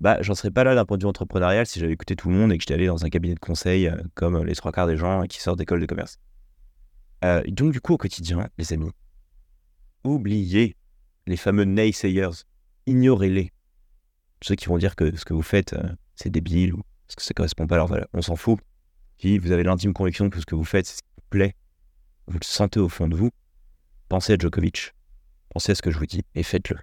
[0.00, 2.34] Bah, j'en serais pas là d'un point de vue entrepreneurial si j'avais écouté tout le
[2.34, 4.86] monde et que j'étais allé dans un cabinet de conseil euh, comme les trois quarts
[4.86, 6.18] des gens qui sortent d'école de commerce.
[7.24, 8.90] Euh, donc, du coup, au quotidien, les amis,
[10.04, 10.76] oubliez
[11.26, 12.44] les fameux naysayers.
[12.86, 13.52] Ignorez-les.
[14.42, 16.82] Ceux qui vont dire que ce que vous faites, euh, c'est débile ou
[17.16, 18.06] que ça correspond pas à leur.
[18.12, 18.58] On s'en fout.
[19.18, 21.54] Si vous avez l'intime conviction que ce que vous faites, c'est ce qui vous plaît,
[22.26, 23.30] vous le sentez au fond de vous,
[24.12, 24.92] Pensez à Djokovic.
[25.48, 26.76] Pensez à ce que je vous dis et faites-le.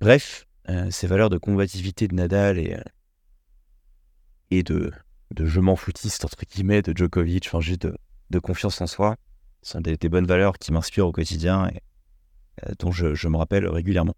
[0.00, 2.76] Bref, euh, ces valeurs de combativité de Nadal et,
[4.50, 4.90] euh,
[5.30, 9.14] de, je m'en foutiste, entre guillemets, de Djokovic, enfin juste de, confiance en soi,
[9.62, 11.70] sont des, bonnes valeurs qui m'inspirent au quotidien
[12.78, 14.16] dont je, me rappelle régulièrement.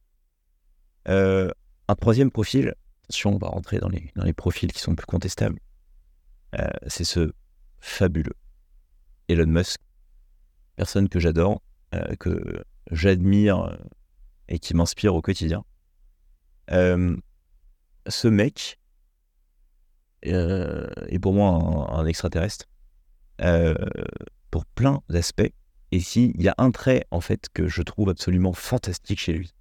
[1.06, 2.74] un troisième profil,
[3.04, 5.58] attention, on va rentrer dans les, profils qui sont plus contestables,
[6.86, 7.32] c'est ce
[7.80, 8.34] fabuleux
[9.28, 9.80] Elon Musk
[10.78, 11.60] personne que j'adore,
[11.94, 13.76] euh, que j'admire euh,
[14.48, 15.64] et qui m'inspire au quotidien.
[16.70, 17.16] Euh,
[18.06, 18.78] ce mec
[20.22, 21.48] est pour moi
[21.92, 22.66] un, extraterrestre
[24.50, 25.52] pour plein d'aspects.
[25.90, 29.54] Et s'il y a un trait en fait que je trouve absolument fantastique chez lui,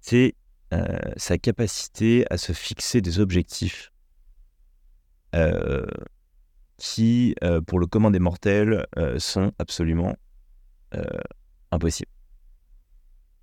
[0.00, 0.34] c'est
[1.16, 3.90] sa capacité à se fixer des objectifs
[6.78, 10.16] qui, euh, pour le commun des mortels, euh, sont absolument
[10.94, 11.04] euh,
[11.70, 12.10] impossibles.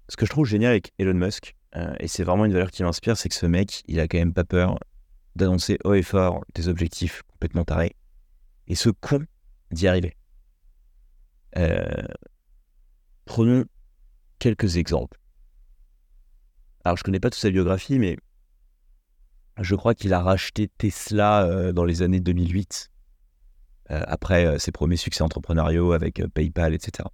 [0.07, 2.83] ce que je trouve génial avec Elon Musk, euh, et c'est vraiment une valeur qui
[2.83, 4.79] m'inspire, c'est que ce mec, il a quand même pas peur
[5.35, 7.95] d'annoncer haut et fort des objectifs complètement tarés,
[8.67, 9.25] et ce con
[9.71, 10.15] d'y arriver.
[11.57, 12.03] Euh,
[13.25, 13.65] prenons
[14.39, 15.19] quelques exemples.
[16.83, 18.17] Alors, je connais pas toute sa biographie, mais
[19.59, 22.91] je crois qu'il a racheté Tesla euh, dans les années 2008,
[23.87, 27.07] après ses premiers succès entrepreneuriaux avec PayPal, etc.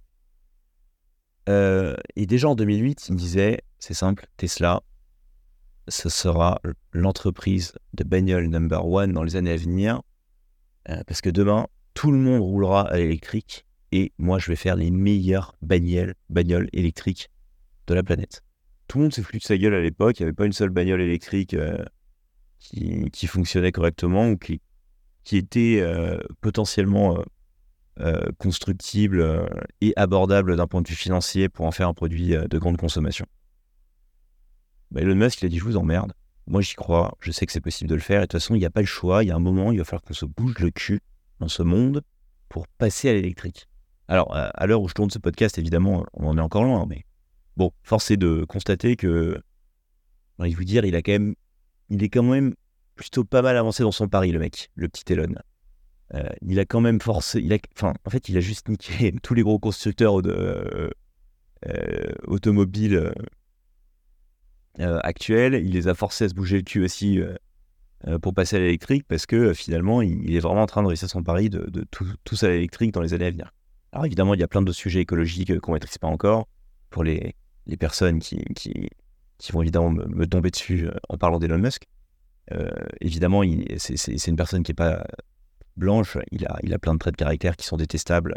[1.46, 4.82] et déjà en 2008, il disait c'est simple, Tesla,
[5.88, 6.60] ce sera
[6.92, 10.02] l'entreprise de bagnole number one dans les années à venir,
[10.88, 14.76] euh, parce que demain, tout le monde roulera à l'électrique, et moi, je vais faire
[14.76, 17.30] les meilleures bagnoles, électriques
[17.86, 18.42] de la planète.
[18.88, 20.52] Tout le monde s'est foutu de sa gueule à l'époque, il n'y avait pas une
[20.52, 21.84] seule bagnole électrique euh,
[22.58, 24.60] qui, fonctionnait correctement ou qui,
[25.32, 27.22] était euh, potentiellement
[28.38, 29.48] constructible
[29.80, 33.26] et abordable d'un point de vue financier pour en faire un produit de grande consommation.
[34.92, 36.12] Bah, Elon Musk, il a dit Je vous emmerde.
[36.46, 37.16] Moi, j'y crois.
[37.20, 38.18] Je sais que c'est possible de le faire.
[38.18, 39.24] Et de toute façon, il n'y a pas le choix.
[39.24, 41.00] Il y a un moment, il va falloir qu'on se bouge le cul
[41.40, 42.02] dans ce monde
[42.48, 43.68] pour passer à l'électrique.
[44.08, 46.84] Alors, à l'heure où je tourne ce podcast, évidemment, on en est encore loin.
[46.88, 47.04] Mais
[47.56, 49.40] bon, force est de constater que,
[50.44, 51.34] il vous dire, il a quand
[51.88, 52.54] il est quand même
[52.94, 55.34] plutôt pas mal avancé dans son pari, le mec, le petit Elon.
[56.14, 59.12] Euh, il a quand même forcé, il a, enfin, en fait, il a juste niqué
[59.22, 60.90] tous les gros constructeurs de, euh,
[61.68, 63.12] euh, automobiles
[64.78, 65.54] actuels.
[65.54, 67.20] Il les a forcés à se bouger le cul aussi
[68.22, 71.22] pour passer à l'électrique parce que finalement, il, est vraiment en train de réussir son
[71.22, 73.52] pari de, de tout, tous à l'électrique dans les années à venir.
[73.92, 76.48] Alors évidemment, il y a plein de sujets écologiques qu'on ne maîtrise pas encore
[76.90, 77.34] pour les,
[77.66, 78.88] les personnes qui, qui,
[79.38, 81.86] qui, vont évidemment me, tomber dessus en parlant d'Elon Musk.
[83.00, 83.42] évidemment,
[83.76, 85.06] c'est une personne qui n'est pas
[85.76, 88.36] blanche, il a, il a plein de traits de caractère qui sont détestables.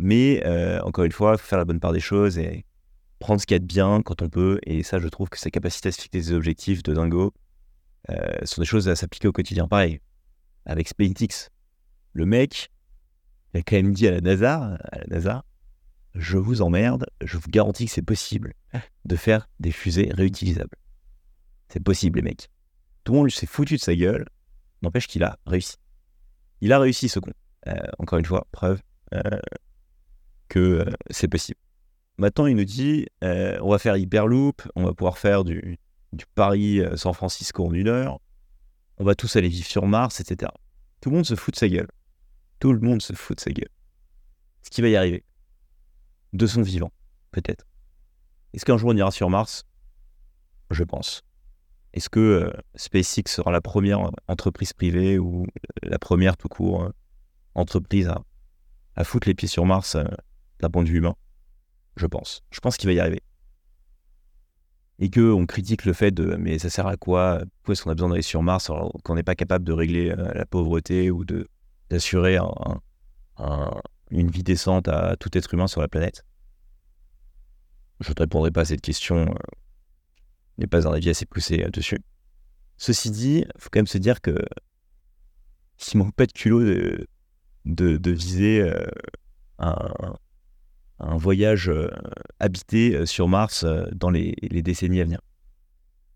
[0.00, 0.42] mais
[0.82, 2.64] encore une fois, il faut faire la bonne part des choses et,
[3.24, 4.58] prendre ce qu'il y a de bien quand on peut.
[4.66, 7.32] Et ça, je trouve que sa capacité à se fixer des objectifs de dingo
[8.10, 9.66] euh, sont des choses à s'appliquer au quotidien.
[9.66, 10.00] Pareil,
[10.66, 11.48] avec SpaceX,
[12.12, 12.70] le mec,
[13.54, 15.44] il a quand même dit à la NASA, à la NASA,
[16.14, 18.54] je vous emmerde, je vous garantis que c'est possible
[19.04, 20.76] de faire des fusées réutilisables.
[21.68, 22.50] C'est possible, les mecs.
[23.04, 24.26] Tout le monde s'est foutu de sa gueule,
[24.82, 25.76] n'empêche qu'il a réussi.
[26.60, 27.32] Il a réussi ce con.
[27.68, 28.80] Euh, encore une fois, preuve
[29.14, 29.20] euh,
[30.48, 31.58] que c'est possible.
[32.18, 35.78] Maintenant, il nous dit euh, on va faire Hyperloop, on va pouvoir faire du,
[36.12, 38.20] du Paris-San Francisco en une heure,
[38.98, 40.50] on va tous aller vivre sur Mars, etc.
[41.00, 41.88] Tout le monde se fout de sa gueule.
[42.58, 43.68] Tout le monde se fout de sa gueule.
[44.62, 45.24] Ce qui va y arriver
[46.32, 46.92] De son vivant,
[47.30, 47.66] peut-être.
[48.52, 49.64] Est-ce qu'un jour on ira sur Mars?
[50.70, 51.22] Je pense.
[51.92, 55.46] Est-ce que euh, SpaceX sera la première entreprise privée ou
[55.82, 56.90] la première tout court euh,
[57.54, 58.22] entreprise à,
[58.96, 59.96] à, foutre les pieds sur Mars
[60.60, 61.14] d'un point de vue humain?
[61.96, 62.42] Je pense.
[62.50, 63.22] Je pense qu'il va y arriver.
[64.98, 67.42] Et qu'on critique le fait de mais ça sert à quoi?
[67.56, 70.10] Pourquoi est-ce qu'on a besoin d'aller sur Mars alors qu'on n'est pas capable de régler
[70.10, 71.48] euh, la pauvreté ou de,
[71.94, 72.38] d'assurer
[74.10, 76.24] une vie décente à tout être humain sur la planète?
[78.00, 79.28] Je ne répondrai pas à cette question.
[79.28, 79.34] Euh,
[80.58, 82.00] n'est pas un avis assez poussé là-dessus.
[82.76, 84.36] Ceci dit, il faut quand même se dire que
[85.76, 86.60] s'il manque pas de culot
[87.64, 88.86] de, viser euh,
[89.58, 91.90] un, voyage euh,
[92.40, 95.20] habité euh, sur Mars euh, dans les, décennies à venir.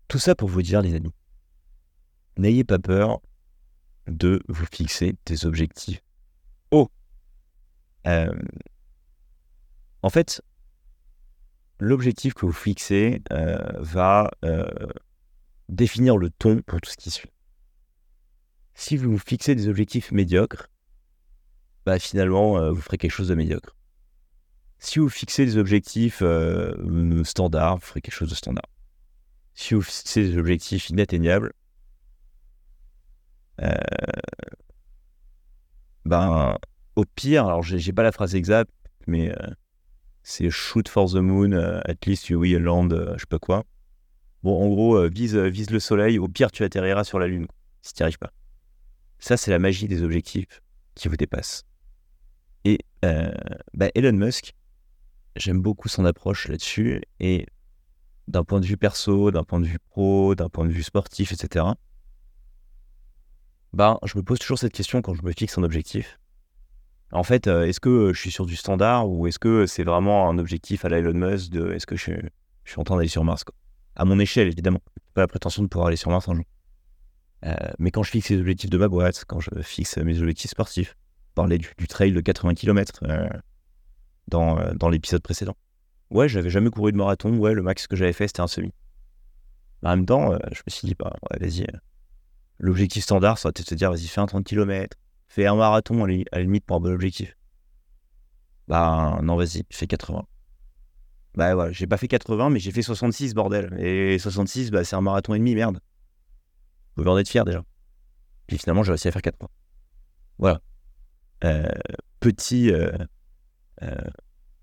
[0.07, 1.13] Tout ça pour vous dire, les amis,
[2.37, 3.21] n'ayez pas peur
[4.09, 6.01] de vous fixer des objectifs
[6.71, 6.89] hauts.
[8.05, 10.41] en fait,
[11.79, 13.21] l'objectif que vous fixez
[13.79, 14.31] va
[15.67, 17.31] définir le ton pour tout ce qui suit.
[18.73, 20.69] Si vous vous fixez des objectifs médiocres,
[21.85, 23.75] bah finalement, vous ferez quelque chose de médiocre.
[24.79, 28.69] Si vous fixez des objectifs euh, standards, vous ferez quelque chose de standard.
[29.53, 31.58] Si vous fixez des objectifs inatteignables, euh,
[36.05, 36.57] ben,
[36.95, 38.71] au pire, alors j'ai pas la phrase exacte,
[39.07, 39.47] mais euh,
[40.23, 43.63] c'est shoot for the moon, at least you will land, je sais pas quoi.
[44.43, 47.47] Bon, en gros, vise, vise le soleil, au pire, tu atterriras sur la lune,
[47.81, 48.31] si tu n'y arrives pas.
[49.19, 50.61] Ça, c'est la magie des objectifs
[50.95, 51.63] qui vous dépassent.
[52.63, 54.53] Et ben, Elon Musk,
[55.35, 57.01] j'aime beaucoup son approche là-dessus.
[57.19, 57.45] Et
[58.27, 61.31] d'un point de vue perso, d'un point de vue pro, d'un point de vue sportif,
[61.31, 61.65] etc.,
[63.73, 66.19] ben, je me pose toujours cette question quand je me fixe un objectif.
[67.11, 70.29] En fait, euh, est-ce que je suis sur du standard ou est-ce que c'est vraiment
[70.29, 72.11] un objectif à la Musk de est-ce que je,
[72.65, 73.43] suis en train d'aller sur Mars.
[73.95, 74.81] À mon échelle, évidemment.
[75.13, 76.45] Pas la prétention de pouvoir aller sur Mars un jour.
[77.45, 80.51] Euh, mais quand je fixe les objectifs de ma boîte, quand je fixe mes objectifs
[80.51, 80.95] sportifs,
[81.33, 83.27] parler du, du trail de 80 km, euh,
[84.29, 85.55] dans, l'épisode précédent.
[86.09, 87.35] Ouais, j'avais jamais couru de marathon.
[87.37, 88.71] Ouais, le max que j'avais fait, c'était un semi.
[89.83, 91.65] en même temps, euh, je me suis dit, bah, vas-y.
[92.61, 94.97] Euh, l'objectif standard, ça va être de se dire, vas-y, fais un 30 km.
[95.27, 97.35] Fais un marathon à la limite pour un bon objectif.
[98.67, 100.25] Bah, non, vas-y, fais 80.
[101.35, 103.75] Bah, voilà, j'ai pas fait 80, mais j'ai fait 66, bordel.
[103.79, 105.79] Et 66, bah, c'est un marathon et demi, merde.
[106.95, 107.63] Vous pouvez en être fier déjà.
[108.47, 109.47] Puis finalement, j'ai réussi à faire 80.
[110.39, 110.61] Voilà.
[111.43, 111.69] Euh,
[112.19, 112.71] petit,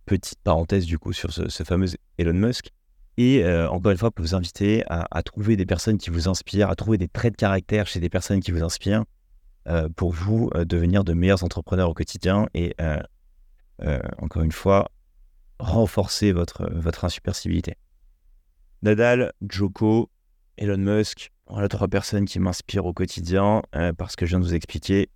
[0.05, 2.73] petite parenthèse du coup sur ce, fameux Elon Musk.
[3.19, 6.77] Et euh, encore une fois, vous inviter à, trouver des personnes qui vous inspirent, à
[6.77, 9.05] trouver des traits de caractère chez des personnes qui vous inspirent
[9.69, 12.75] euh, pour vous euh, devenir de meilleurs entrepreneurs au quotidien et
[14.19, 14.91] encore une fois,
[15.59, 17.77] renforcer votre, votre insuppercibilité.
[18.83, 20.11] Nadal, Joko,
[20.59, 23.63] Elon Musk, voilà trois personnes qui m'inspirent au quotidien
[23.99, 25.11] parce que je viens de vous expliquer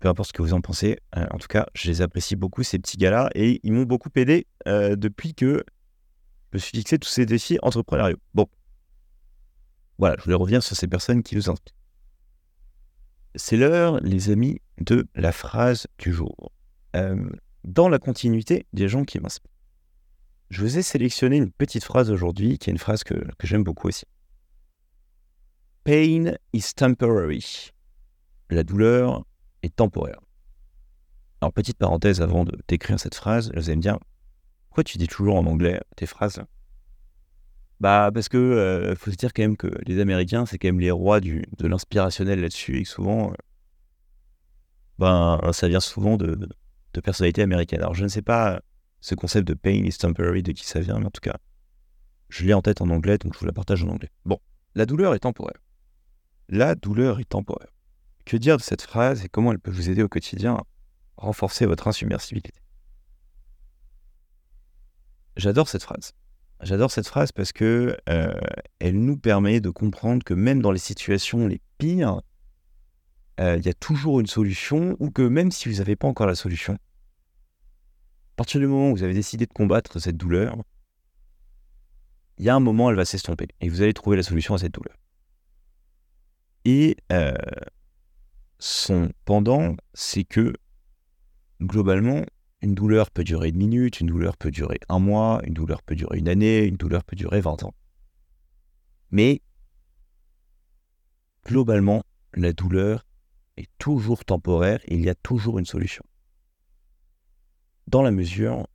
[0.00, 0.98] peu importe ce que vous en pensez.
[1.14, 4.48] En tout cas, je les apprécie beaucoup, ces petits gars-là, et ils m'ont beaucoup aidé
[4.66, 5.64] depuis que
[6.52, 8.18] me suis fixé tous ces défis entrepreneuriaux.
[8.34, 8.46] Bon.
[9.98, 11.74] Voilà, je voulais revenir sur ces personnes qui nous inspirent.
[13.34, 16.52] C'est l'heure, les amis, de la phrase du jour.
[16.96, 17.30] Euh,
[17.64, 19.50] dans la continuité des gens qui m'inspirent.
[20.50, 23.88] Je vous ai sélectionné une petite phrase aujourd'hui, qui est une phrase que, j'aime beaucoup
[23.88, 24.04] aussi.
[25.84, 27.70] Pain is temporary.
[28.50, 29.24] La douleur
[29.62, 30.20] est temporaire.
[31.40, 33.98] Alors, petite parenthèse avant de décrire cette phrase, vous allez me dire,
[34.72, 36.42] pourquoi tu dis toujours en anglais tes phrases?
[37.78, 40.80] Bah, parce que euh, faut se dire quand même que les Américains, c'est quand même
[40.80, 43.34] les rois de l'inspirationnel là-dessus, et souvent, euh,
[44.98, 46.48] ben, ça vient souvent de,
[46.94, 47.80] de, personnalités américaines.
[47.80, 48.62] Alors, je ne sais pas
[49.02, 51.36] ce concept de pain is temporary, de qui ça vient, mais en tout cas,
[52.30, 54.08] je l'ai en tête en anglais, donc je vous la partage en anglais.
[54.24, 54.38] Bon,
[54.74, 55.60] la douleur est temporaire.
[56.48, 57.74] La douleur est temporaire.
[58.24, 60.62] Que dire de cette phrase et comment elle peut vous aider au quotidien à
[61.18, 62.54] renforcer votre insubmersibilité?
[65.36, 66.12] J'adore cette phrase.
[66.62, 68.32] J'adore cette phrase parce que euh,
[68.78, 72.20] elle nous permet de comprendre que même dans les situations les pires,
[73.40, 76.26] euh, il y a toujours une solution ou que même si vous n'avez pas encore
[76.26, 80.56] la solution, à partir du moment où vous avez décidé de combattre cette douleur,
[82.38, 84.58] il y a un moment, elle va s'estomper et vous allez trouver la solution à
[84.58, 84.96] cette douleur.
[86.64, 87.34] Et euh,
[88.58, 90.52] son pendant, c'est que
[91.60, 92.24] globalement,
[92.62, 95.96] une douleur peut durer une minute, une douleur peut durer un mois, une douleur peut
[95.96, 97.74] durer une année, une douleur peut durer 20 ans.
[99.10, 99.42] Mais
[101.44, 103.04] globalement, la douleur
[103.56, 106.04] est toujours temporaire il y a toujours une solution.
[107.88, 108.66] Dans la mesure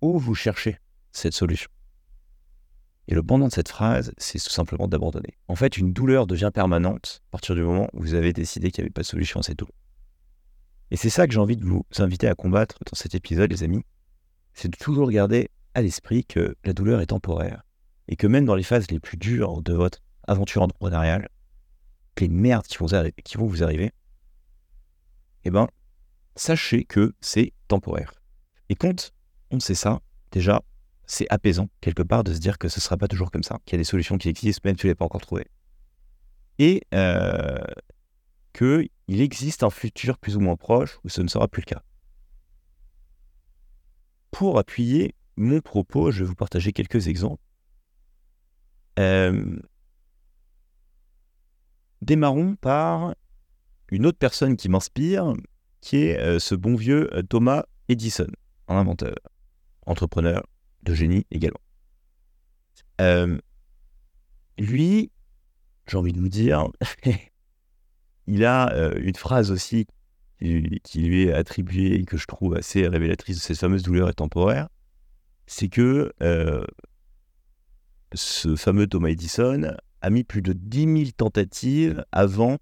[0.00, 0.78] où vous cherchez
[1.10, 1.70] cette solution.
[3.08, 5.36] Et le pendant de cette phrase, c'est tout simplement d'abandonner.
[5.48, 8.82] En fait, une douleur devient permanente à partir du moment où vous avez décidé qu'il
[8.82, 9.81] n'y avait pas de solution à cette douleur.
[10.92, 13.62] Et c'est ça que j'ai envie de vous inviter à combattre dans cet épisode, les
[13.62, 13.82] amis.
[14.52, 17.62] C'est de toujours garder à l'esprit que la douleur est temporaire.
[18.08, 21.30] Et que même dans les phases les plus dures de votre aventure entrepreneuriale,
[22.20, 23.90] les merdes qui vont, vous arriver,
[25.44, 25.66] eh ben,
[26.36, 28.12] sachez que c'est temporaire.
[28.68, 29.14] Et quand
[29.50, 30.60] on sait ça, déjà,
[31.06, 33.60] c'est apaisant quelque part de se dire que ce ne sera pas toujours comme ça,
[33.64, 35.48] qu'il y a des solutions qui existent même si tu ne l'as pas encore trouvées.
[36.58, 37.56] Et euh,
[39.12, 41.82] qu'il existe un futur plus ou moins proche où ce ne sera plus le cas.
[44.30, 47.42] Pour appuyer mon propos, je vais vous partager quelques exemples.
[48.98, 49.58] Euh,
[52.00, 53.14] démarrons par
[53.90, 55.34] une autre personne qui m'inspire,
[55.82, 58.28] qui est euh, ce bon vieux Thomas Edison,
[58.68, 59.16] un inventeur,
[59.84, 60.42] entrepreneur,
[60.84, 61.60] de génie également.
[63.02, 63.38] Euh,
[64.56, 65.12] lui,
[65.86, 66.66] j'ai envie de vous dire,
[68.26, 69.86] il a euh, une phrase aussi
[70.40, 74.12] qui, lui est attribuée et que je trouve assez révélatrice de cette fameuse douleur et
[74.14, 74.68] temporaire.
[75.46, 76.64] C'est que euh,
[78.12, 82.58] ce fameux Thomas Edison a mis plus de 10 000 tentatives avant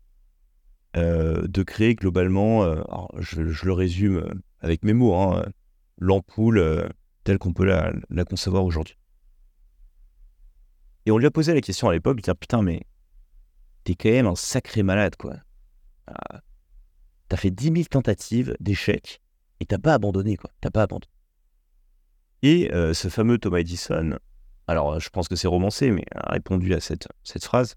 [0.94, 2.66] de créer globalement,
[3.20, 5.44] je, le résume avec mes mots, hein,
[5.99, 6.90] l'ampoule
[7.25, 7.92] telle qu'on peut la,
[8.25, 8.96] concevoir aujourd'hui.
[11.07, 12.83] Et on lui a posé la question à l'époque, dire putain mais
[13.85, 15.37] t'es quand même un sacré malade quoi.
[16.11, 16.40] Ah,
[17.29, 19.20] t'as fait 10 000 tentatives d'échecs
[19.61, 20.51] et t'as pas abandonné quoi.
[20.61, 21.11] T'as pas abandonné.
[22.42, 24.18] Et euh, ce fameux Thomas Edison,
[24.66, 27.07] alors je pense que c'est romancé, mais a répondu à cette,
[27.42, 27.77] phrase.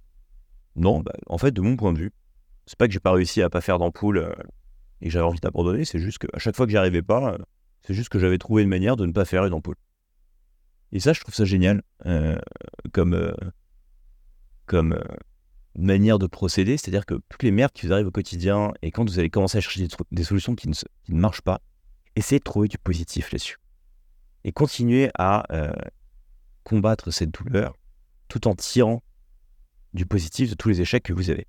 [0.76, 2.12] Non, bah, en fait, de mon point de vue,
[2.65, 4.34] c'est pas que j'ai pas réussi à pas faire d'ampoule euh,
[5.02, 7.38] et que j'avais envie d'abandonner, c'est juste qu'à chaque fois que j'y arrivais pas, euh,
[7.82, 9.76] c'est juste que j'avais trouvé une manière de ne pas faire une ampoule.
[10.93, 12.38] Et ça, je trouve ça génial euh,
[12.93, 13.34] comme, euh,
[14.65, 15.04] comme euh,
[15.75, 16.77] manière de procéder.
[16.77, 19.57] C'est-à-dire que toutes les merdes qui vous arrivent au quotidien et quand vous allez commencer
[19.57, 20.75] à chercher des, solutions qui ne,
[21.09, 21.59] marchent pas,
[22.15, 23.57] essayez de trouver du positif là-dessus.
[24.43, 25.45] et continuer à
[26.63, 27.75] combattre cette douleur
[28.27, 29.03] tout en tirant
[29.93, 31.47] du positif de tous les échecs que vous avez.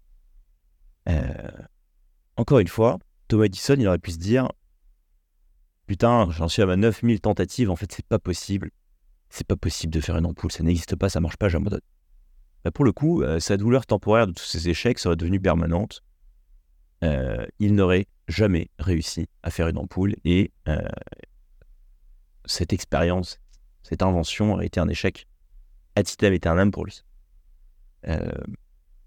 [2.36, 4.48] encore une fois, Thomas Edison, il aurait pu se dire
[5.86, 8.70] Putain, j'en suis à ma 9000 tentatives, en fait, c'est pas possible.
[9.28, 11.80] C'est pas possible de faire une ampoule, ça n'existe pas, ça marche pas, j'abandonne.
[12.64, 16.02] Bah pour le coup, euh, sa douleur temporaire de tous ces échecs serait devenue permanente.
[17.02, 20.78] Euh, il n'aurait jamais réussi à faire une ampoule et euh,
[22.46, 23.38] cette expérience,
[23.82, 25.26] cette invention aurait été un échec
[25.94, 27.02] ad vitam pour lui?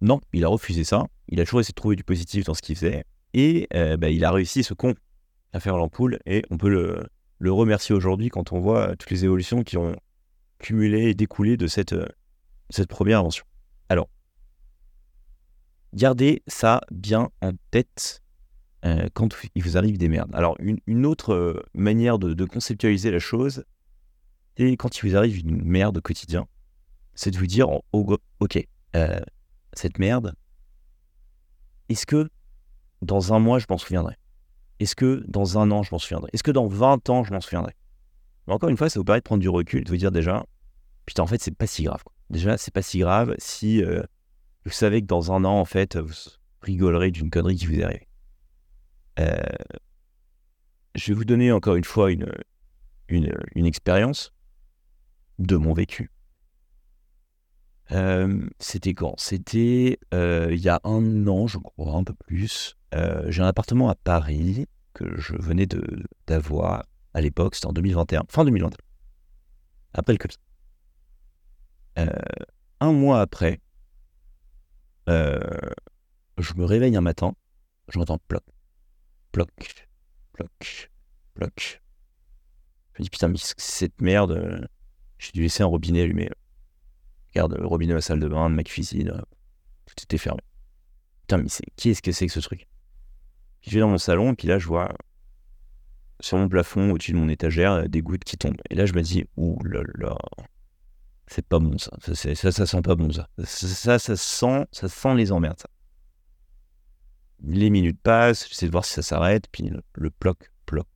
[0.02, 1.06] non, il a refusé ça.
[1.28, 3.04] Il a toujours essayé de trouver du positif dans ce qu'il faisait.
[3.34, 4.96] Et bah, il a réussi, ce con,
[5.54, 6.18] à faire l'ampoule.
[6.26, 7.06] Et on peut le,
[7.38, 9.96] le remercier aujourd'hui quand on voit toutes les évolutions qui ont
[10.58, 11.94] cumulé et découlé de cette,
[12.70, 13.46] cette première invention.
[13.90, 14.10] Alors,
[15.94, 18.22] gardez ça bien en tête
[18.86, 20.34] euh, quand il vous arrive des merdes.
[20.34, 23.66] Alors, une, autre euh, manière de, conceptualiser la chose,
[24.58, 26.48] c'est quand il vous arrive une merde au quotidien,
[27.16, 29.20] c'est de vous dire, oh, ok, euh,
[29.74, 30.34] cette merde,
[31.90, 32.30] est-ce que
[33.02, 34.16] dans un mois, je m'en souviendrai?
[34.80, 36.30] Est-ce que dans un an, je m'en souviendrai?
[36.34, 37.74] Est-ce que dans 20 ans, je m'en souviendrai
[38.46, 40.46] Encore une fois, ça vous permet de prendre du recul, de vous dire déjà,
[41.06, 42.04] putain, en fait, c'est pas si grave.
[42.30, 44.04] Déjà, c'est pas si grave si euh,
[44.66, 46.14] vous savez que dans un an, en fait, vous
[46.62, 48.08] rigolerez d'une connerie qui vous est arrivée.
[49.20, 49.36] Euh,
[50.96, 52.32] je vais vous donner encore une fois une,
[53.08, 54.34] une, expérience
[55.40, 56.12] de mon vécu.
[57.92, 59.16] Euh, c'était quand?
[59.18, 62.76] C'était il y a un an, je crois, un peu plus.
[62.94, 65.68] J'ai un appartement à Paris que je venais
[66.26, 66.84] d'avoir
[67.18, 68.78] à l'époque, c'était en 2021, fin 2021,
[69.94, 70.36] après le Covid.
[71.98, 72.10] Euh,
[72.80, 73.60] un mois après,
[75.10, 75.40] euh,
[76.38, 77.34] je me réveille un matin,
[77.88, 78.44] j'entends ploc,
[79.32, 79.50] ploc,
[80.34, 80.92] ploc,
[81.34, 81.82] ploc.
[82.94, 84.62] Je me dis putain, mais cette merde, euh,
[85.18, 86.30] j'ai dû laisser un robinet allumé.
[87.30, 89.22] Regarde, le robinet de la salle de bain, de ma cuisine,
[89.86, 90.42] tout était fermé.
[91.22, 92.68] Putain, mais c'est, qui est-ce que c'est que ce truc?
[93.62, 94.94] Je vais dans mon salon, et puis là, je vois
[96.20, 98.62] sur mon plafond, au-dessus de mon étagère, des gouttes qui tombent.
[98.70, 100.18] Et là, je me dis, là,
[101.28, 101.92] c'est pas bon ça.
[102.02, 103.28] Ça, ça, sent pas bon ça.
[103.44, 105.60] Ça, ça sent, ça sent les emmerdes.
[105.60, 105.70] Ça.
[107.44, 110.88] Les minutes passent, j'essaie de voir si ça s'arrête, puis le, ploc, ploc,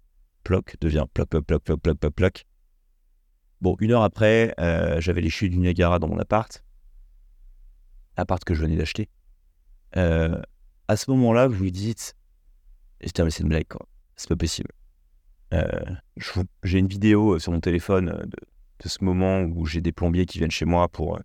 [0.43, 2.45] ploc devient ploc, ploc, ploc, ploc, ploc, ploc.
[3.59, 6.63] Bon, une heure après, euh, j'avais les chutes du Niagara dans mon appart.
[8.15, 9.09] Appart que je venais d'acheter.
[9.97, 10.41] Euh,
[10.87, 12.15] à ce moment-là, vous vous dites,
[13.01, 13.87] c'est une blague, quoi.
[14.15, 14.71] C'est pas possible.
[15.53, 15.67] Euh,
[16.63, 18.37] j'ai une vidéo sur mon téléphone de
[18.81, 21.17] de ce moment où j'ai des plombiers qui viennent chez moi pour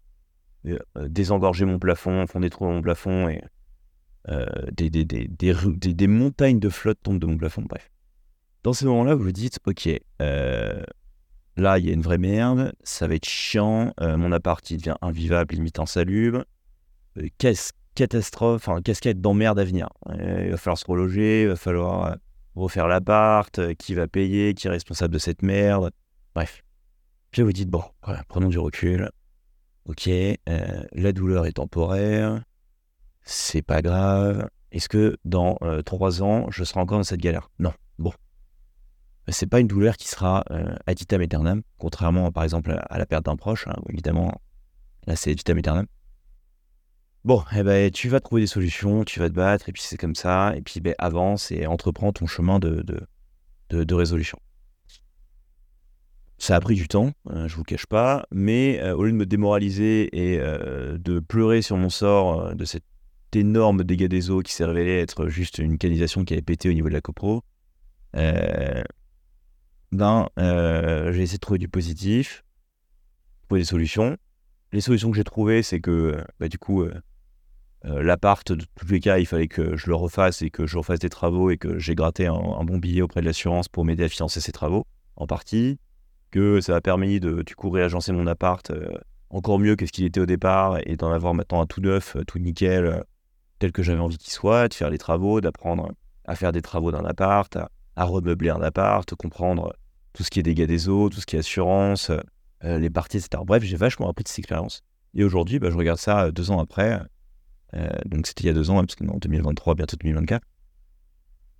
[0.67, 3.43] euh, euh, désengorger mon plafond, fonder trop mon plafond et
[4.29, 7.63] euh, des, des, des, des, montagnes de flotte tombent de mon plafond.
[7.63, 7.91] Bref.
[8.63, 9.89] Dans ces moments-là, vous vous dites, ok,
[10.19, 14.97] là, il y a une vraie merde, ça va être chiant, mon appart, il devient
[15.03, 16.45] invivable, limite insalubre.
[17.39, 19.89] Qu'est-ce catastrophe, enfin, qu'est-ce qu'il y a d'emmerde à venir?
[20.19, 22.17] Il va falloir se reloger, il va falloir
[22.57, 25.93] refaire l'appart, qui va payer, qui est responsable de cette merde?
[26.35, 26.66] Bref.
[27.31, 27.83] Puis vous dites, bon,
[28.29, 29.11] prenons du recul.
[29.85, 30.37] Ok, euh,
[30.93, 32.43] la douleur est temporaire,
[33.23, 34.49] c'est pas grave.
[34.73, 37.51] Est-ce que dans euh, trois ans, je serai encore dans cette galère?
[37.61, 37.73] Non.
[37.99, 38.13] Bon.
[39.29, 43.27] C'est pas une douleur qui sera euh, ad aeternam, contrairement par exemple à la perte
[43.27, 44.33] d'un proche, hein, évidemment,
[45.07, 45.87] là c'est ad vitam aeternam.
[47.25, 49.97] Bon, eh ben, tu vas trouver des solutions, tu vas te battre, et puis c'est
[49.97, 52.85] comme ça, et puis ben, avance et entreprends ton chemin de,
[53.69, 54.39] de, de résolution.
[56.39, 59.17] Ça a pris du temps, euh, je vous cache pas, mais euh, au lieu de
[59.17, 62.85] me démoraliser et euh, de pleurer sur mon sort de cet
[63.33, 66.73] énorme dégât des eaux qui s'est révélé être juste une canalisation qui avait pété au
[66.73, 67.43] niveau de la copro,
[68.13, 68.85] ben,
[70.37, 72.45] j'ai essayé de trouver du positif,
[73.47, 74.17] trouver des solutions.
[74.73, 76.87] Les solutions que j'ai trouvées, c'est que bah, du coup,
[77.85, 80.99] l'appart, de tous les cas, il fallait que je le refasse et que je refasse
[80.99, 84.09] des travaux et que j'ai gratté un bon billet auprès de l'assurance pour m'aider à
[84.09, 85.79] financer ces travaux, en partie
[86.61, 88.89] ça a permis de du coup réagencer mon appart euh,
[89.31, 92.17] encore mieux que ce qu'il était au départ et d'en avoir maintenant un tout neuf,
[92.17, 93.01] euh, tout nickel, euh,
[93.59, 95.91] tel que j'avais envie qu'il soit, de faire les travaux, d'apprendre
[96.27, 97.57] à faire des travaux d'un appart,
[97.97, 99.75] à, remeubler un appart, comprendre
[100.13, 102.11] tout ce qui est dégâts des eaux, tout ce qui est assurance,
[102.63, 103.43] les parties, etc.
[103.47, 104.83] Bref, j'ai vachement appris de cette expérience.
[105.15, 107.01] Et aujourd'hui, bah, je regarde ça deux ans après.
[108.07, 110.43] donc c'était il y a deux ans, hein, parce que en 2023, bientôt 2024.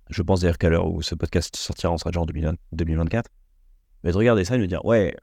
[0.09, 2.25] Je pense d'ailleurs qu'à l'heure où ce podcast sortira, on sera déjà en
[2.73, 3.29] 2024
[4.03, 5.15] mais de regarder ça et de me dire, ouais,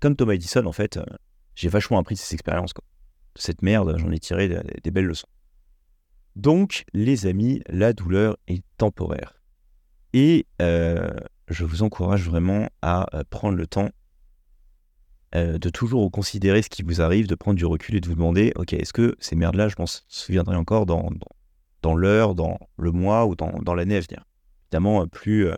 [0.00, 1.04] comme Thomas Edison, en fait, euh,
[1.54, 2.72] j'ai vachement appris de ces expériences.
[2.72, 2.84] Quoi.
[3.36, 5.28] Cette merde, j'en ai tiré des, belles leçons.
[6.36, 9.34] Donc, les amis, la douleur est temporaire.
[10.14, 11.10] Et euh,
[11.48, 13.90] je vous encourage vraiment à euh, prendre le temps
[15.34, 18.52] de toujours considérer ce qui vous arrive, de prendre du recul et de vous demander,
[18.54, 21.08] ok, est-ce que ces merdes-là, je m'en souviendrai encore dans,
[21.80, 24.26] dans, l'heure, dans le mois ou dans, dans l'année à venir?
[24.66, 25.48] Évidemment, plus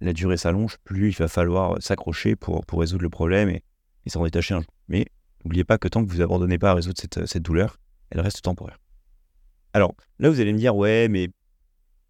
[0.00, 3.62] la durée s'allonge, plus il va falloir s'accrocher pour, pour résoudre le problème et,
[4.06, 4.72] s'en détacher un jour.
[4.88, 5.04] Mais
[5.44, 7.78] n'oubliez pas que tant que vous abandonnez pas à résoudre cette, cette douleur,
[8.10, 8.78] elle reste temporaire.
[9.74, 11.28] Alors, là, vous allez me dire, ouais, mais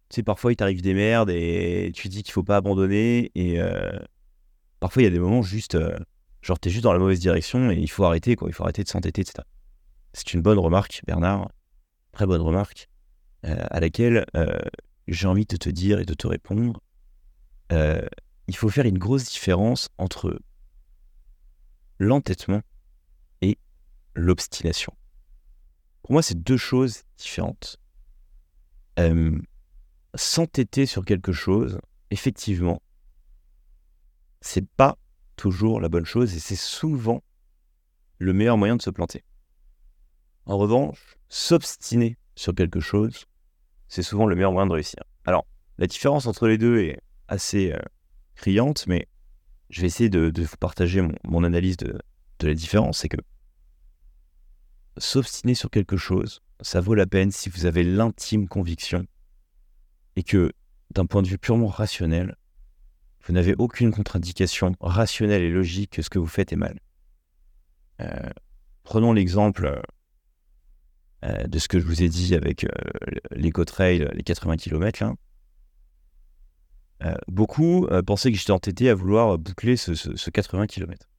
[0.09, 3.31] tu sais, parfois, il t'arrive des merdes et tu dis qu'il faut pas abandonner.
[3.35, 3.91] Et euh,
[4.79, 5.97] parfois, il y a des moments juste, euh,
[6.41, 8.49] genre, t'es juste dans la mauvaise direction et il faut arrêter, quoi.
[8.49, 9.43] Il faut arrêter de s'entêter, etc.
[10.13, 11.51] C'est une bonne remarque, Bernard.
[12.11, 12.87] Très bonne remarque.
[13.45, 14.25] Euh, à laquelle
[15.07, 16.81] j'ai envie de te dire et de te répondre.
[17.71, 20.39] Il faut faire une grosse différence entre
[21.99, 22.61] l'entêtement
[23.41, 23.57] et
[24.15, 24.93] l'obstination.
[26.01, 27.77] Pour moi, c'est deux choses différentes.
[30.15, 32.81] S'entêter sur quelque chose, effectivement,
[34.41, 34.97] c'est pas
[35.35, 37.23] toujours la bonne chose et c'est souvent
[38.17, 39.23] le meilleur moyen de se planter.
[40.45, 43.25] En revanche, s'obstiner sur quelque chose,
[43.87, 45.03] c'est souvent le meilleur moyen de réussir.
[45.25, 45.45] Alors,
[45.77, 46.99] la différence entre les deux est
[47.29, 47.79] assez euh,
[48.35, 49.07] criante, mais
[49.69, 52.01] je vais essayer de, vous partager mon, analyse de
[52.41, 52.99] la différence.
[52.99, 53.21] C'est que
[54.97, 59.05] s'obstiner sur quelque chose, ça vaut la peine si vous avez l'intime conviction
[60.15, 60.51] et que,
[60.91, 62.35] d'un point de vue purement rationnel,
[63.25, 66.79] vous n'avez aucune contre-indication rationnelle et logique que ce que vous faites est mal.
[68.01, 68.29] Euh,
[68.83, 69.81] prenons l'exemple
[71.25, 72.69] euh, de ce que je vous ai dit avec euh,
[73.31, 75.13] l'éco-trail, les 80 km.
[77.27, 81.09] Beaucoup pensaient que j'étais entêté à vouloir boucler ce, ce 80 km.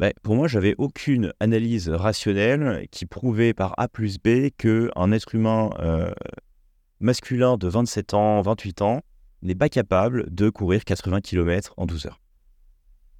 [0.00, 5.34] Bah, pour moi, j'avais aucune analyse rationnelle qui prouvait par A plus B qu'un être
[5.34, 6.10] humain euh,
[7.00, 9.02] masculin de 27 ans, 28 ans,
[9.42, 12.18] n'est pas capable de courir 80 km en 12 heures.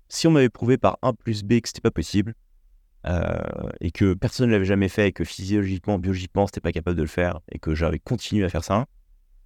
[0.09, 2.35] Si on m'avait prouvé par 1 plus B que c'était pas possible,
[3.07, 3.43] euh,
[3.83, 7.03] et que personne ne l'avait jamais fait, et que physiologiquement, biologiquement, c'était pas capable de
[7.03, 8.87] le faire, et que j'avais continué à faire ça,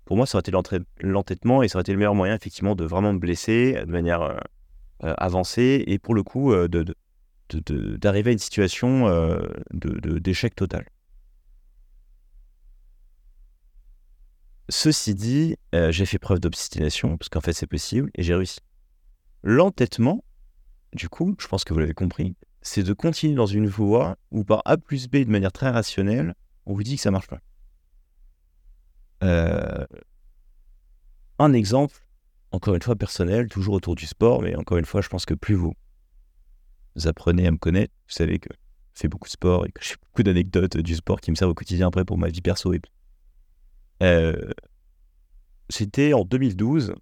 [0.05, 2.85] pour moi, ça aurait été l'entêtement, et ça aurait été le meilleur moyen, effectivement, de
[2.85, 6.53] vraiment me blesser de manière euh, avancée, et pour le coup,
[7.51, 9.39] d'arriver à une situation euh,
[9.73, 10.87] d'échec total.
[14.71, 18.61] Ceci dit, euh, j'ai fait preuve d'obstination, parce qu'en fait c'est possible, et j'ai réussi.
[19.43, 20.25] L'entêtement,
[20.95, 24.43] du coup, je pense que vous l'avez compris, c'est de continuer dans une voie où
[24.43, 26.35] par A plus B, de manière très rationnelle,
[26.65, 27.41] on vous dit que ça marche pas.
[29.23, 29.87] Euh,
[31.39, 31.97] un exemple,
[32.53, 35.35] encore une fois personnel, toujours autour du sport, mais encore une fois, je pense que
[35.35, 35.75] plus vous
[37.05, 38.51] apprenez à me connaître, vous savez que
[38.95, 41.51] je fais beaucoup de sport et que j'ai beaucoup d'anecdotes du sport qui me servent
[41.51, 42.73] au quotidien après pour ma vie perso.
[44.03, 44.53] Euh,
[45.71, 46.95] c'était en 2012.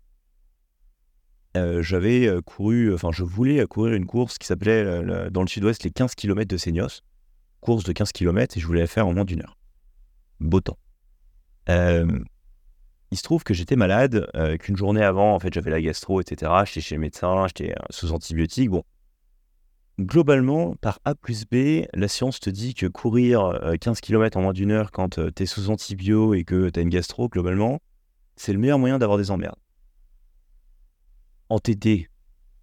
[1.55, 5.91] Euh, j'avais couru, enfin je voulais courir une course qui s'appelait dans le sud-ouest les
[5.91, 7.03] 15 km de Seignos.
[7.61, 9.59] Course de 15 km et je voulais la faire en moins d'une heure.
[10.41, 10.79] Beau temps.
[11.69, 16.51] Il se trouve que j'étais malade, qu'une journée avant, en fait, j'avais la gastro, etc.
[16.67, 18.71] J'étais chez le médecin, j'étais sous antibiotiques.
[18.71, 18.85] Bon,
[20.01, 24.43] globalement, par A plus B, la science te dit que courir 15 euh, km en
[24.43, 27.29] moins d'une heure quand euh, tu es sous antibio et que tu as une gastro,
[27.29, 27.81] globalement,
[28.37, 29.59] c'est le meilleur moyen d'avoir des emmerdes.
[31.49, 32.09] Entêté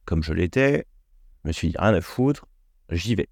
[0.05, 0.87] comme je l'étais,
[1.43, 2.47] je me suis dit rien à foutre,
[2.89, 3.29] j'y vais.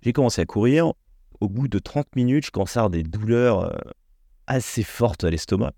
[0.00, 0.94] J'ai commencé à courir.
[1.40, 3.78] Au bout de 30 minutes, je commençais à avoir des douleurs euh,
[4.50, 5.72] assez fortes à l'estomac.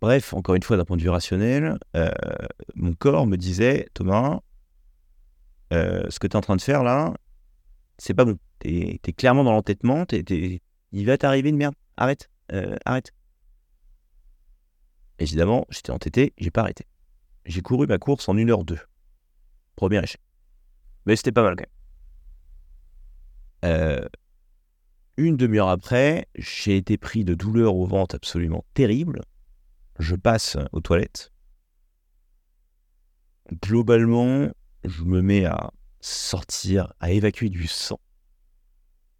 [0.00, 1.78] Bref, encore une fois, d'un point de vue rationnel,
[2.74, 4.40] mon corps me disait Thomas,
[5.72, 7.14] euh, ce que tu es en train de faire là,
[7.98, 8.38] c'est pas bon.
[8.60, 11.74] Tu es, clairement dans l'entêtement, il va t'arriver une merde.
[11.96, 13.12] Arrête, euh, arrête.
[15.18, 16.86] Évidemment, j'étais entêté, j'ai pas arrêté.
[17.46, 18.78] J'ai couru ma course en 1h02.
[19.76, 20.20] Premier échec.
[21.06, 21.64] Mais c'était pas mal quand
[23.62, 24.08] même.
[25.16, 29.20] Une demi-heure après, j'ai été pris de douleurs au ventre absolument terribles.
[30.00, 31.32] Je passe aux toilettes.
[33.62, 34.48] Globalement,
[34.82, 38.00] je me mets à sortir, à évacuer du sang.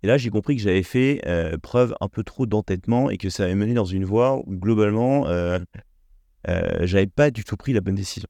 [0.02, 3.30] Et là, j'ai compris que j'avais fait euh, preuve un peu trop d'entêtement et que
[3.30, 5.58] ça avait mené dans une voie où globalement, euh,
[6.48, 8.28] euh, j'avais pas du tout pris la bonne décision.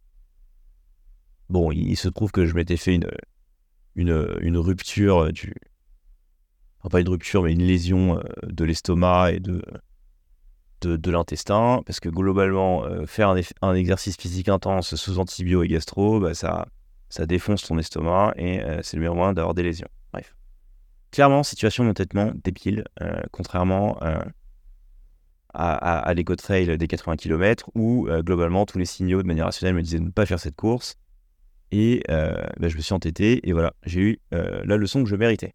[1.49, 3.01] Bon, il, se trouve que je m'étais fait
[3.97, 5.55] une, rupture du.
[6.91, 9.63] Pas une rupture, mais une lésion de l'estomac et de,
[10.83, 16.35] de, l'intestin, parce que globalement, faire un, exercice physique intense sous antibio et gastro, bah,
[16.35, 16.67] ça,
[17.15, 19.89] ça défonce ton estomac et euh, c'est le meilleur moyen d'avoir des lésions.
[20.13, 20.35] Bref.
[21.13, 24.19] Clairement, situation d'entêtement débile, euh, contrairement euh,
[25.53, 29.83] à, à, l'éco-trail des 80 km où globalement tous les signaux de manière rationnelle me
[29.83, 30.97] disaient de ne pas faire cette course.
[31.71, 35.55] Et bah, je me suis entêté et voilà, j'ai eu la leçon que je méritais.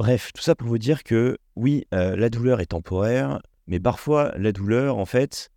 [0.00, 4.50] Bref, tout ça pour vous dire que oui, la douleur est temporaire, mais parfois la
[4.50, 5.50] douleur, en fait,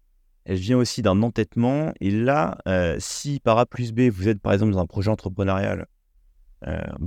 [0.44, 1.94] elle vient aussi d'un entêtement.
[2.02, 2.58] Et là,
[3.00, 5.88] si par A plus B, vous êtes par exemple dans un projet entrepreneurial,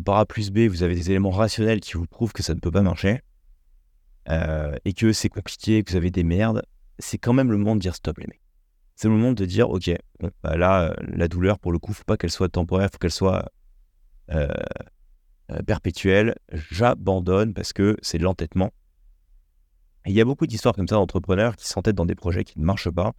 [0.03, 2.59] par A plus B, vous avez des éléments rationnels qui vous prouvent que ça ne
[2.59, 3.21] peut pas marcher,
[4.31, 6.63] et que c'est compliqué, que vous avez des merdes,
[6.99, 8.41] c'est quand même le moment de dire stop, les mecs
[8.95, 9.91] c'est le moment de dire, ok,
[10.43, 13.53] bah là, la douleur, pour le coup, faut pas qu'elle soit temporaire, faut qu'elle soit
[15.51, 16.35] euh, euh, perpétuelle.
[16.53, 18.73] J'abandonne parce que c'est de l'entêtement.
[20.07, 22.65] il y a beaucoup d'histoires comme ça d'entrepreneurs qui s'entêtent dans des projets qui ne
[22.65, 23.13] marchent pas,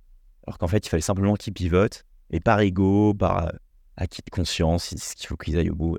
[0.45, 3.51] alors qu'en fait, il fallait simplement qu'ils pivotent, et par ego, par euh,
[3.97, 5.97] acquis de conscience, ils qu'il faut qu'ils aillent au bout.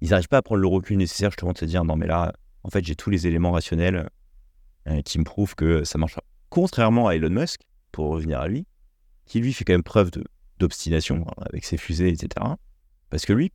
[0.00, 2.32] ils n'arrivent pas à prendre le recul nécessaire justement de se dire, non mais là,
[2.64, 4.08] en fait, j'ai tous les éléments rationnels
[5.04, 6.24] qui me prouvent que ça marche pas.
[6.48, 7.60] Contrairement à Elon Musk,
[7.92, 8.66] pour revenir à lui,
[9.26, 10.10] qui lui fait quand même preuve
[10.58, 12.46] d'obstination hein, avec ses fusées, etc.
[13.10, 13.52] Parce que lui,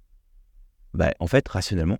[0.93, 1.97] bah, en fait, rationnellement,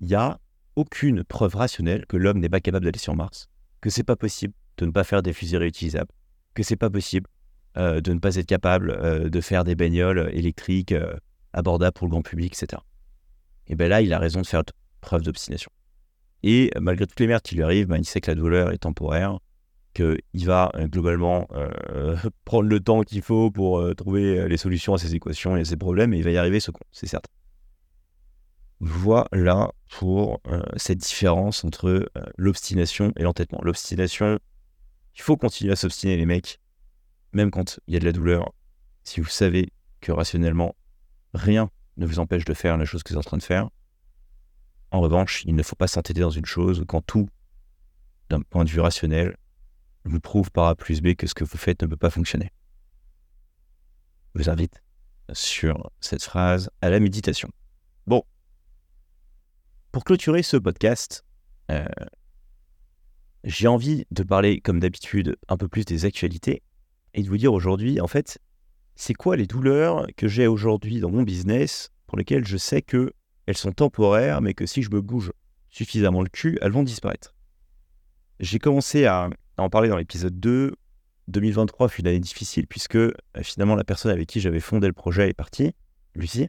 [0.00, 0.38] il n'y a
[0.76, 3.48] aucune preuve rationnelle que l'homme n'est pas capable d'aller sur Mars,
[3.80, 6.10] que c'est pas possible de ne pas faire des fusées réutilisables,
[6.54, 7.28] que c'est pas possible
[7.76, 11.14] euh, de ne pas être capable euh, de faire des bagnoles électriques euh,
[11.52, 12.82] abordables pour le grand public, etc.
[13.68, 14.62] Et bien là, il a raison de faire
[15.00, 15.70] preuve d'obstination.
[16.42, 18.78] Et malgré toutes les merdes qui lui arrivent, bah, il sait que la douleur est
[18.78, 19.38] temporaire,
[19.94, 21.46] qu'il va globalement
[22.44, 25.76] prendre le temps qu'il faut pour trouver les solutions à ces équations et à ces
[25.76, 27.30] problèmes, et il va y arriver ce con, c'est certain.
[28.80, 30.40] Voilà pour
[30.76, 33.60] cette différence entre l'obstination et l'entêtement.
[33.62, 34.38] L'obstination,
[35.14, 36.60] il faut continuer à s'obstiner les mecs,
[37.32, 38.52] même quand il y a de la douleur.
[39.04, 40.74] Si vous savez que rationnellement,
[41.34, 43.68] rien ne vous empêche de faire la chose que vous êtes en train de faire.
[44.90, 47.28] En revanche, il ne faut pas s'entêter dans une chose quand tout,
[48.30, 49.36] d'un point de vue rationnel,
[50.04, 52.50] vous prouve par A plus B que ce que vous faites ne peut pas fonctionner.
[54.34, 54.82] Je vous invite
[55.34, 57.50] sur cette phrase à la méditation.
[59.92, 61.24] Pour clôturer ce podcast,
[61.72, 61.84] euh,
[63.42, 66.62] j'ai envie de parler, comme d'habitude, un peu plus des actualités
[67.12, 68.38] et de vous dire aujourd'hui, en fait,
[68.94, 73.12] c'est quoi les douleurs que j'ai aujourd'hui dans mon business pour lesquelles je sais que
[73.46, 75.32] elles sont temporaires, mais que si je me bouge
[75.70, 77.34] suffisamment le cul, elles vont disparaître.
[78.38, 80.72] J'ai commencé à en parler dans l'épisode 2.
[81.26, 83.12] 2023 fut une année difficile puisque euh,
[83.42, 85.74] finalement la personne avec qui j'avais fondé le projet est partie,
[86.14, 86.48] Lucie.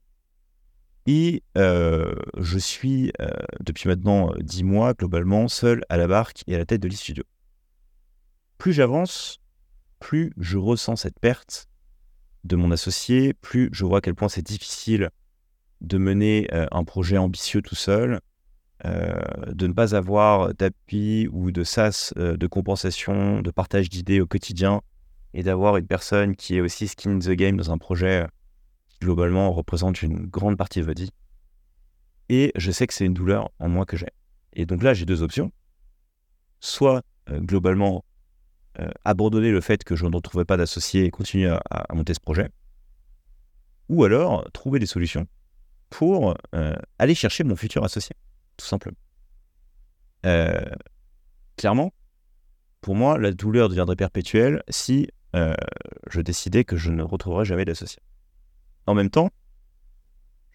[1.07, 3.29] Et euh, je suis euh,
[3.59, 7.23] depuis maintenant 10 mois globalement seul à la barque et à la tête de l'e-studio.
[8.57, 9.39] Plus j'avance,
[9.99, 11.67] plus je ressens cette perte
[12.43, 15.09] de mon associé, plus je vois à quel point c'est difficile
[15.81, 18.21] de mener un projet ambitieux tout seul,
[18.85, 19.13] euh,
[19.51, 24.25] de ne pas avoir d'appui ou de sas euh, de compensation, de partage d'idées au
[24.25, 24.81] quotidien,
[25.35, 28.25] et d'avoir une personne qui est aussi skin in the game dans un projet
[29.01, 31.11] globalement représente une grande partie de votre vie.
[32.29, 34.07] Et je sais que c'est une douleur en moi que j'ai.
[34.53, 35.51] Et donc là, j'ai deux options.
[36.59, 38.05] Soit euh, globalement
[39.03, 42.49] abandonner le fait que je ne retrouvais pas d'associé et continuer à, monter ce projet.
[43.89, 45.27] Ou alors trouver des solutions
[45.89, 46.35] pour
[46.97, 48.15] aller chercher mon futur associé
[48.61, 48.97] tout simplement.
[50.25, 50.61] Euh,
[51.57, 51.93] clairement,
[52.79, 55.55] pour moi, la douleur deviendrait perpétuelle si euh,
[56.09, 57.99] je décidais que je ne retrouverais jamais d'associé.
[58.87, 59.29] En même temps,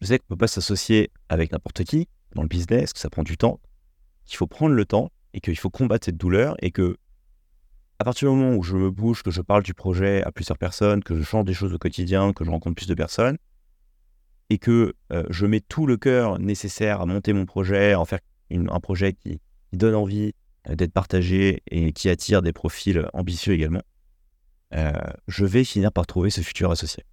[0.01, 3.09] je sais qu'on ne peut pas s'associer avec n'importe qui dans le business, que ça
[3.09, 3.61] prend du temps,
[4.25, 6.97] qu'il faut prendre le temps et qu'il faut combattre cette douleur et que
[7.99, 10.59] à partir du moment où je me bouge, que je parle du projet à plusieurs
[10.59, 13.39] personnes, que je change des choses au quotidien, que je rencontre plus de personnes,
[14.51, 18.05] et que euh, je mets tout le cœur nécessaire à monter mon projet, à en
[18.05, 18.21] faire
[18.51, 19.41] un projet qui,
[19.73, 20.33] donne envie
[20.69, 23.83] euh, d'être partagé et qui attire des profils ambitieux également,
[24.75, 24.93] euh,
[25.29, 27.05] je vais finir par trouver ce futur associé.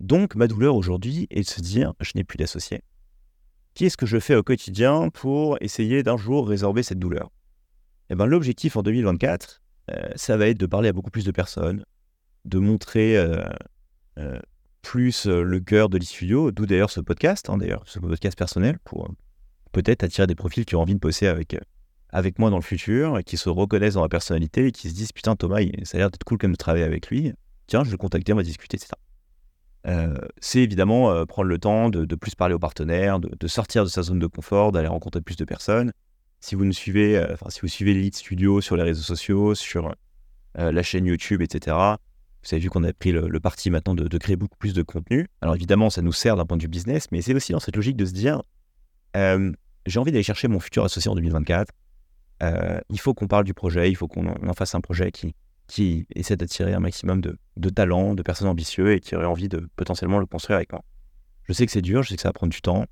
[0.00, 2.82] Donc ma douleur aujourd'hui est de se dire, je n'ai plus d'associé.
[3.74, 7.30] Qu'est-ce que je fais au quotidien pour essayer d'un jour résorber cette douleur?
[8.10, 9.62] Eh ben, L'objectif en 2024,
[10.16, 11.84] ça va être de parler à beaucoup plus de personnes,
[12.44, 13.16] de montrer
[14.86, 18.78] plus euh, le cœur de l'e-studio, d'où d'ailleurs ce podcast, hein, d'ailleurs, ce podcast personnel,
[18.84, 19.12] pour euh,
[19.72, 21.60] peut-être attirer des profils qui ont envie de bosser avec, euh,
[22.10, 25.10] avec moi dans le futur, qui se reconnaissent dans ma personnalité et qui se disent
[25.10, 27.32] Putain, Thomas, ça a l'air d'être cool même de travailler avec lui.
[27.66, 28.92] Tiens, je vais le contacter, on va discuter, etc.
[30.40, 34.18] c'est évidemment prendre le temps de, plus parler aux partenaires, de, sortir de sa zone
[34.18, 35.92] de confort, d'aller rencontrer plus de personnes.
[36.40, 39.94] Si vous nous suivez, enfin si vous suivez Studio sur les réseaux sociaux, sur
[40.56, 41.76] la chaîne YouTube, etc.,
[42.46, 45.26] vous avez vu qu'on a pris le, parti maintenant de, créer beaucoup plus de contenu.
[45.40, 47.74] Alors évidemment, ça nous sert d'un point de vue business, mais c'est aussi dans cette
[47.74, 48.42] logique de se dire,
[49.16, 49.52] euh,
[49.84, 51.72] j'ai envie d'aller chercher mon futur associé en 2024.
[52.44, 55.34] Euh, il faut qu'on parle du projet, il faut qu'on en fasse un projet qui,
[55.66, 59.68] qui essaie d'attirer un maximum de, talents, de personnes ambitieuses et qui auraient envie de
[59.76, 60.84] potentiellement le construire avec moi.
[61.44, 62.86] Je sais que c'est dur, je sais que ça va prendre du temps,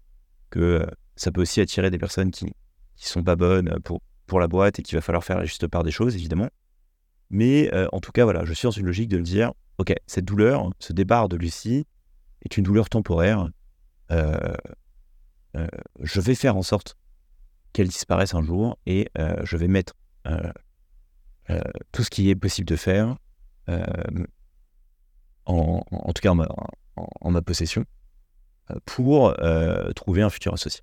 [0.50, 2.52] que euh, ça peut aussi attirer des personnes qui
[2.96, 5.66] qui sont pas bonnes pour, pour la boîte et qu'il va falloir faire la juste
[5.66, 6.48] part des choses, évidemment.
[7.28, 9.92] Mais euh, en tout cas, voilà, je suis dans une logique de me dire, ok,
[10.06, 11.88] cette douleur, ce départ de Lucie
[12.42, 13.48] est une douleur temporaire.
[14.12, 14.54] Euh,
[16.00, 16.96] je vais faire en sorte
[17.72, 19.94] qu'elle disparaisse un jour et je vais mettre
[21.92, 23.16] tout ce qui est possible de faire,
[25.46, 27.84] en, en, tout cas en ma, possession,
[28.86, 29.34] pour
[29.94, 30.82] trouver un futur associé.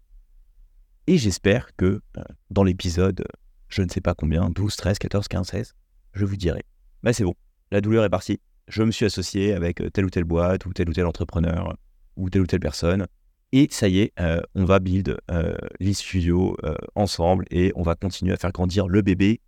[1.07, 3.25] Et j'espère que euh, dans l'épisode,
[3.69, 5.75] je ne sais pas combien, 12, 13, 14, 15, 16,
[6.13, 6.63] je vous dirai,
[7.03, 7.35] bah c'est bon,
[7.71, 8.39] la douleur est partie.
[8.67, 11.75] Je me suis associé avec euh, telle ou telle boîte, ou tel ou tel entrepreneur,
[12.15, 13.07] ou telle ou telle personne.
[13.51, 15.57] Et ça y est, euh, on va build euh,
[15.91, 16.55] studio
[16.95, 19.41] ensemble et on va continuer à faire grandir le bébé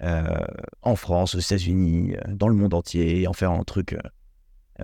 [0.00, 3.96] en France, aux États-Unis, dans le monde entier, et en faire un truc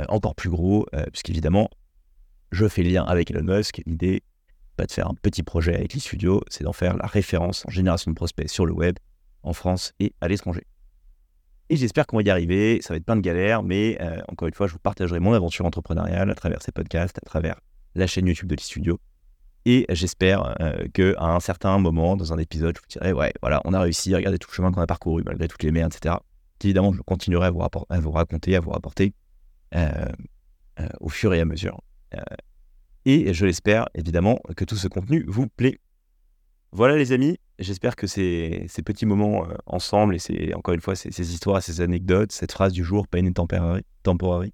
[0.09, 1.71] encore plus gros, puisqu'évidemment,
[2.53, 3.83] je fais lien avec Elon Musk.
[3.87, 4.23] L'idée,
[4.77, 8.11] pas de faire un petit projet avec l'e-studio, c'est d'en faire la référence en génération
[8.11, 8.97] de prospects sur le web,
[9.43, 10.67] en France et à l'étranger.
[11.69, 14.47] Et j'espère qu'on va y arriver, ça va être plein de galères, mais euh, encore
[14.47, 17.59] une fois, je vous partagerai mon aventure entrepreneuriale à travers ces podcasts, à travers
[17.95, 19.01] la chaîne YouTube de l'e-studio.
[19.69, 23.61] Et j'espère euh, qu'à un certain moment, dans un épisode, je vous dirai, ouais, voilà,
[23.65, 26.15] on a réussi, regardez tout le chemin qu'on a parcouru, malgré toutes les merdes, etc.
[26.63, 27.59] Évidemment, je continuerai à vous,
[28.13, 29.13] raconter, à vous rapporter
[29.75, 29.91] euh,
[31.01, 31.81] au fur et à mesure.
[33.07, 35.81] Et je l'espère évidemment que tout ce contenu vous plaît.
[36.71, 41.11] Voilà les amis, j'espère que ces, petits moments euh, ensemble et encore une fois ces,
[41.11, 44.53] ces, histoires, ces anecdotes, cette phrase du jour, pain est temporary,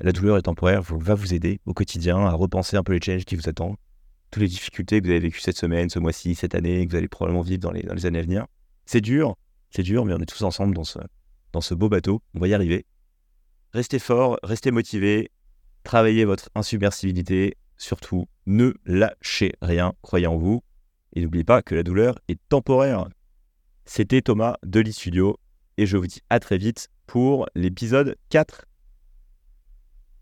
[0.00, 3.26] la douleur est temporaire, va vous aider au quotidien à repenser un peu les challenges
[3.26, 3.76] qui vous attendent,
[4.32, 6.96] toutes les difficultés que vous avez vécues cette semaine, ce mois-ci, cette année, que vous
[6.96, 8.46] allez probablement vivre dans les, années à venir.
[8.86, 9.36] C'est dur,
[9.70, 10.84] c'est dur, mais on est tous ensemble dans
[11.60, 12.86] ce, beau bateau, on va y arriver.
[13.72, 15.30] Restez fort, restez motivés,
[15.84, 20.62] travaillez votre insubmersibilité, surtout, ne lâchez rien, croyez en vous.
[21.14, 23.06] Et n'oubliez pas que la douleur est temporaire.
[23.84, 25.36] C'était Thomas de l'e-studio
[25.76, 28.64] et je vous dis à très vite pour l'épisode 4.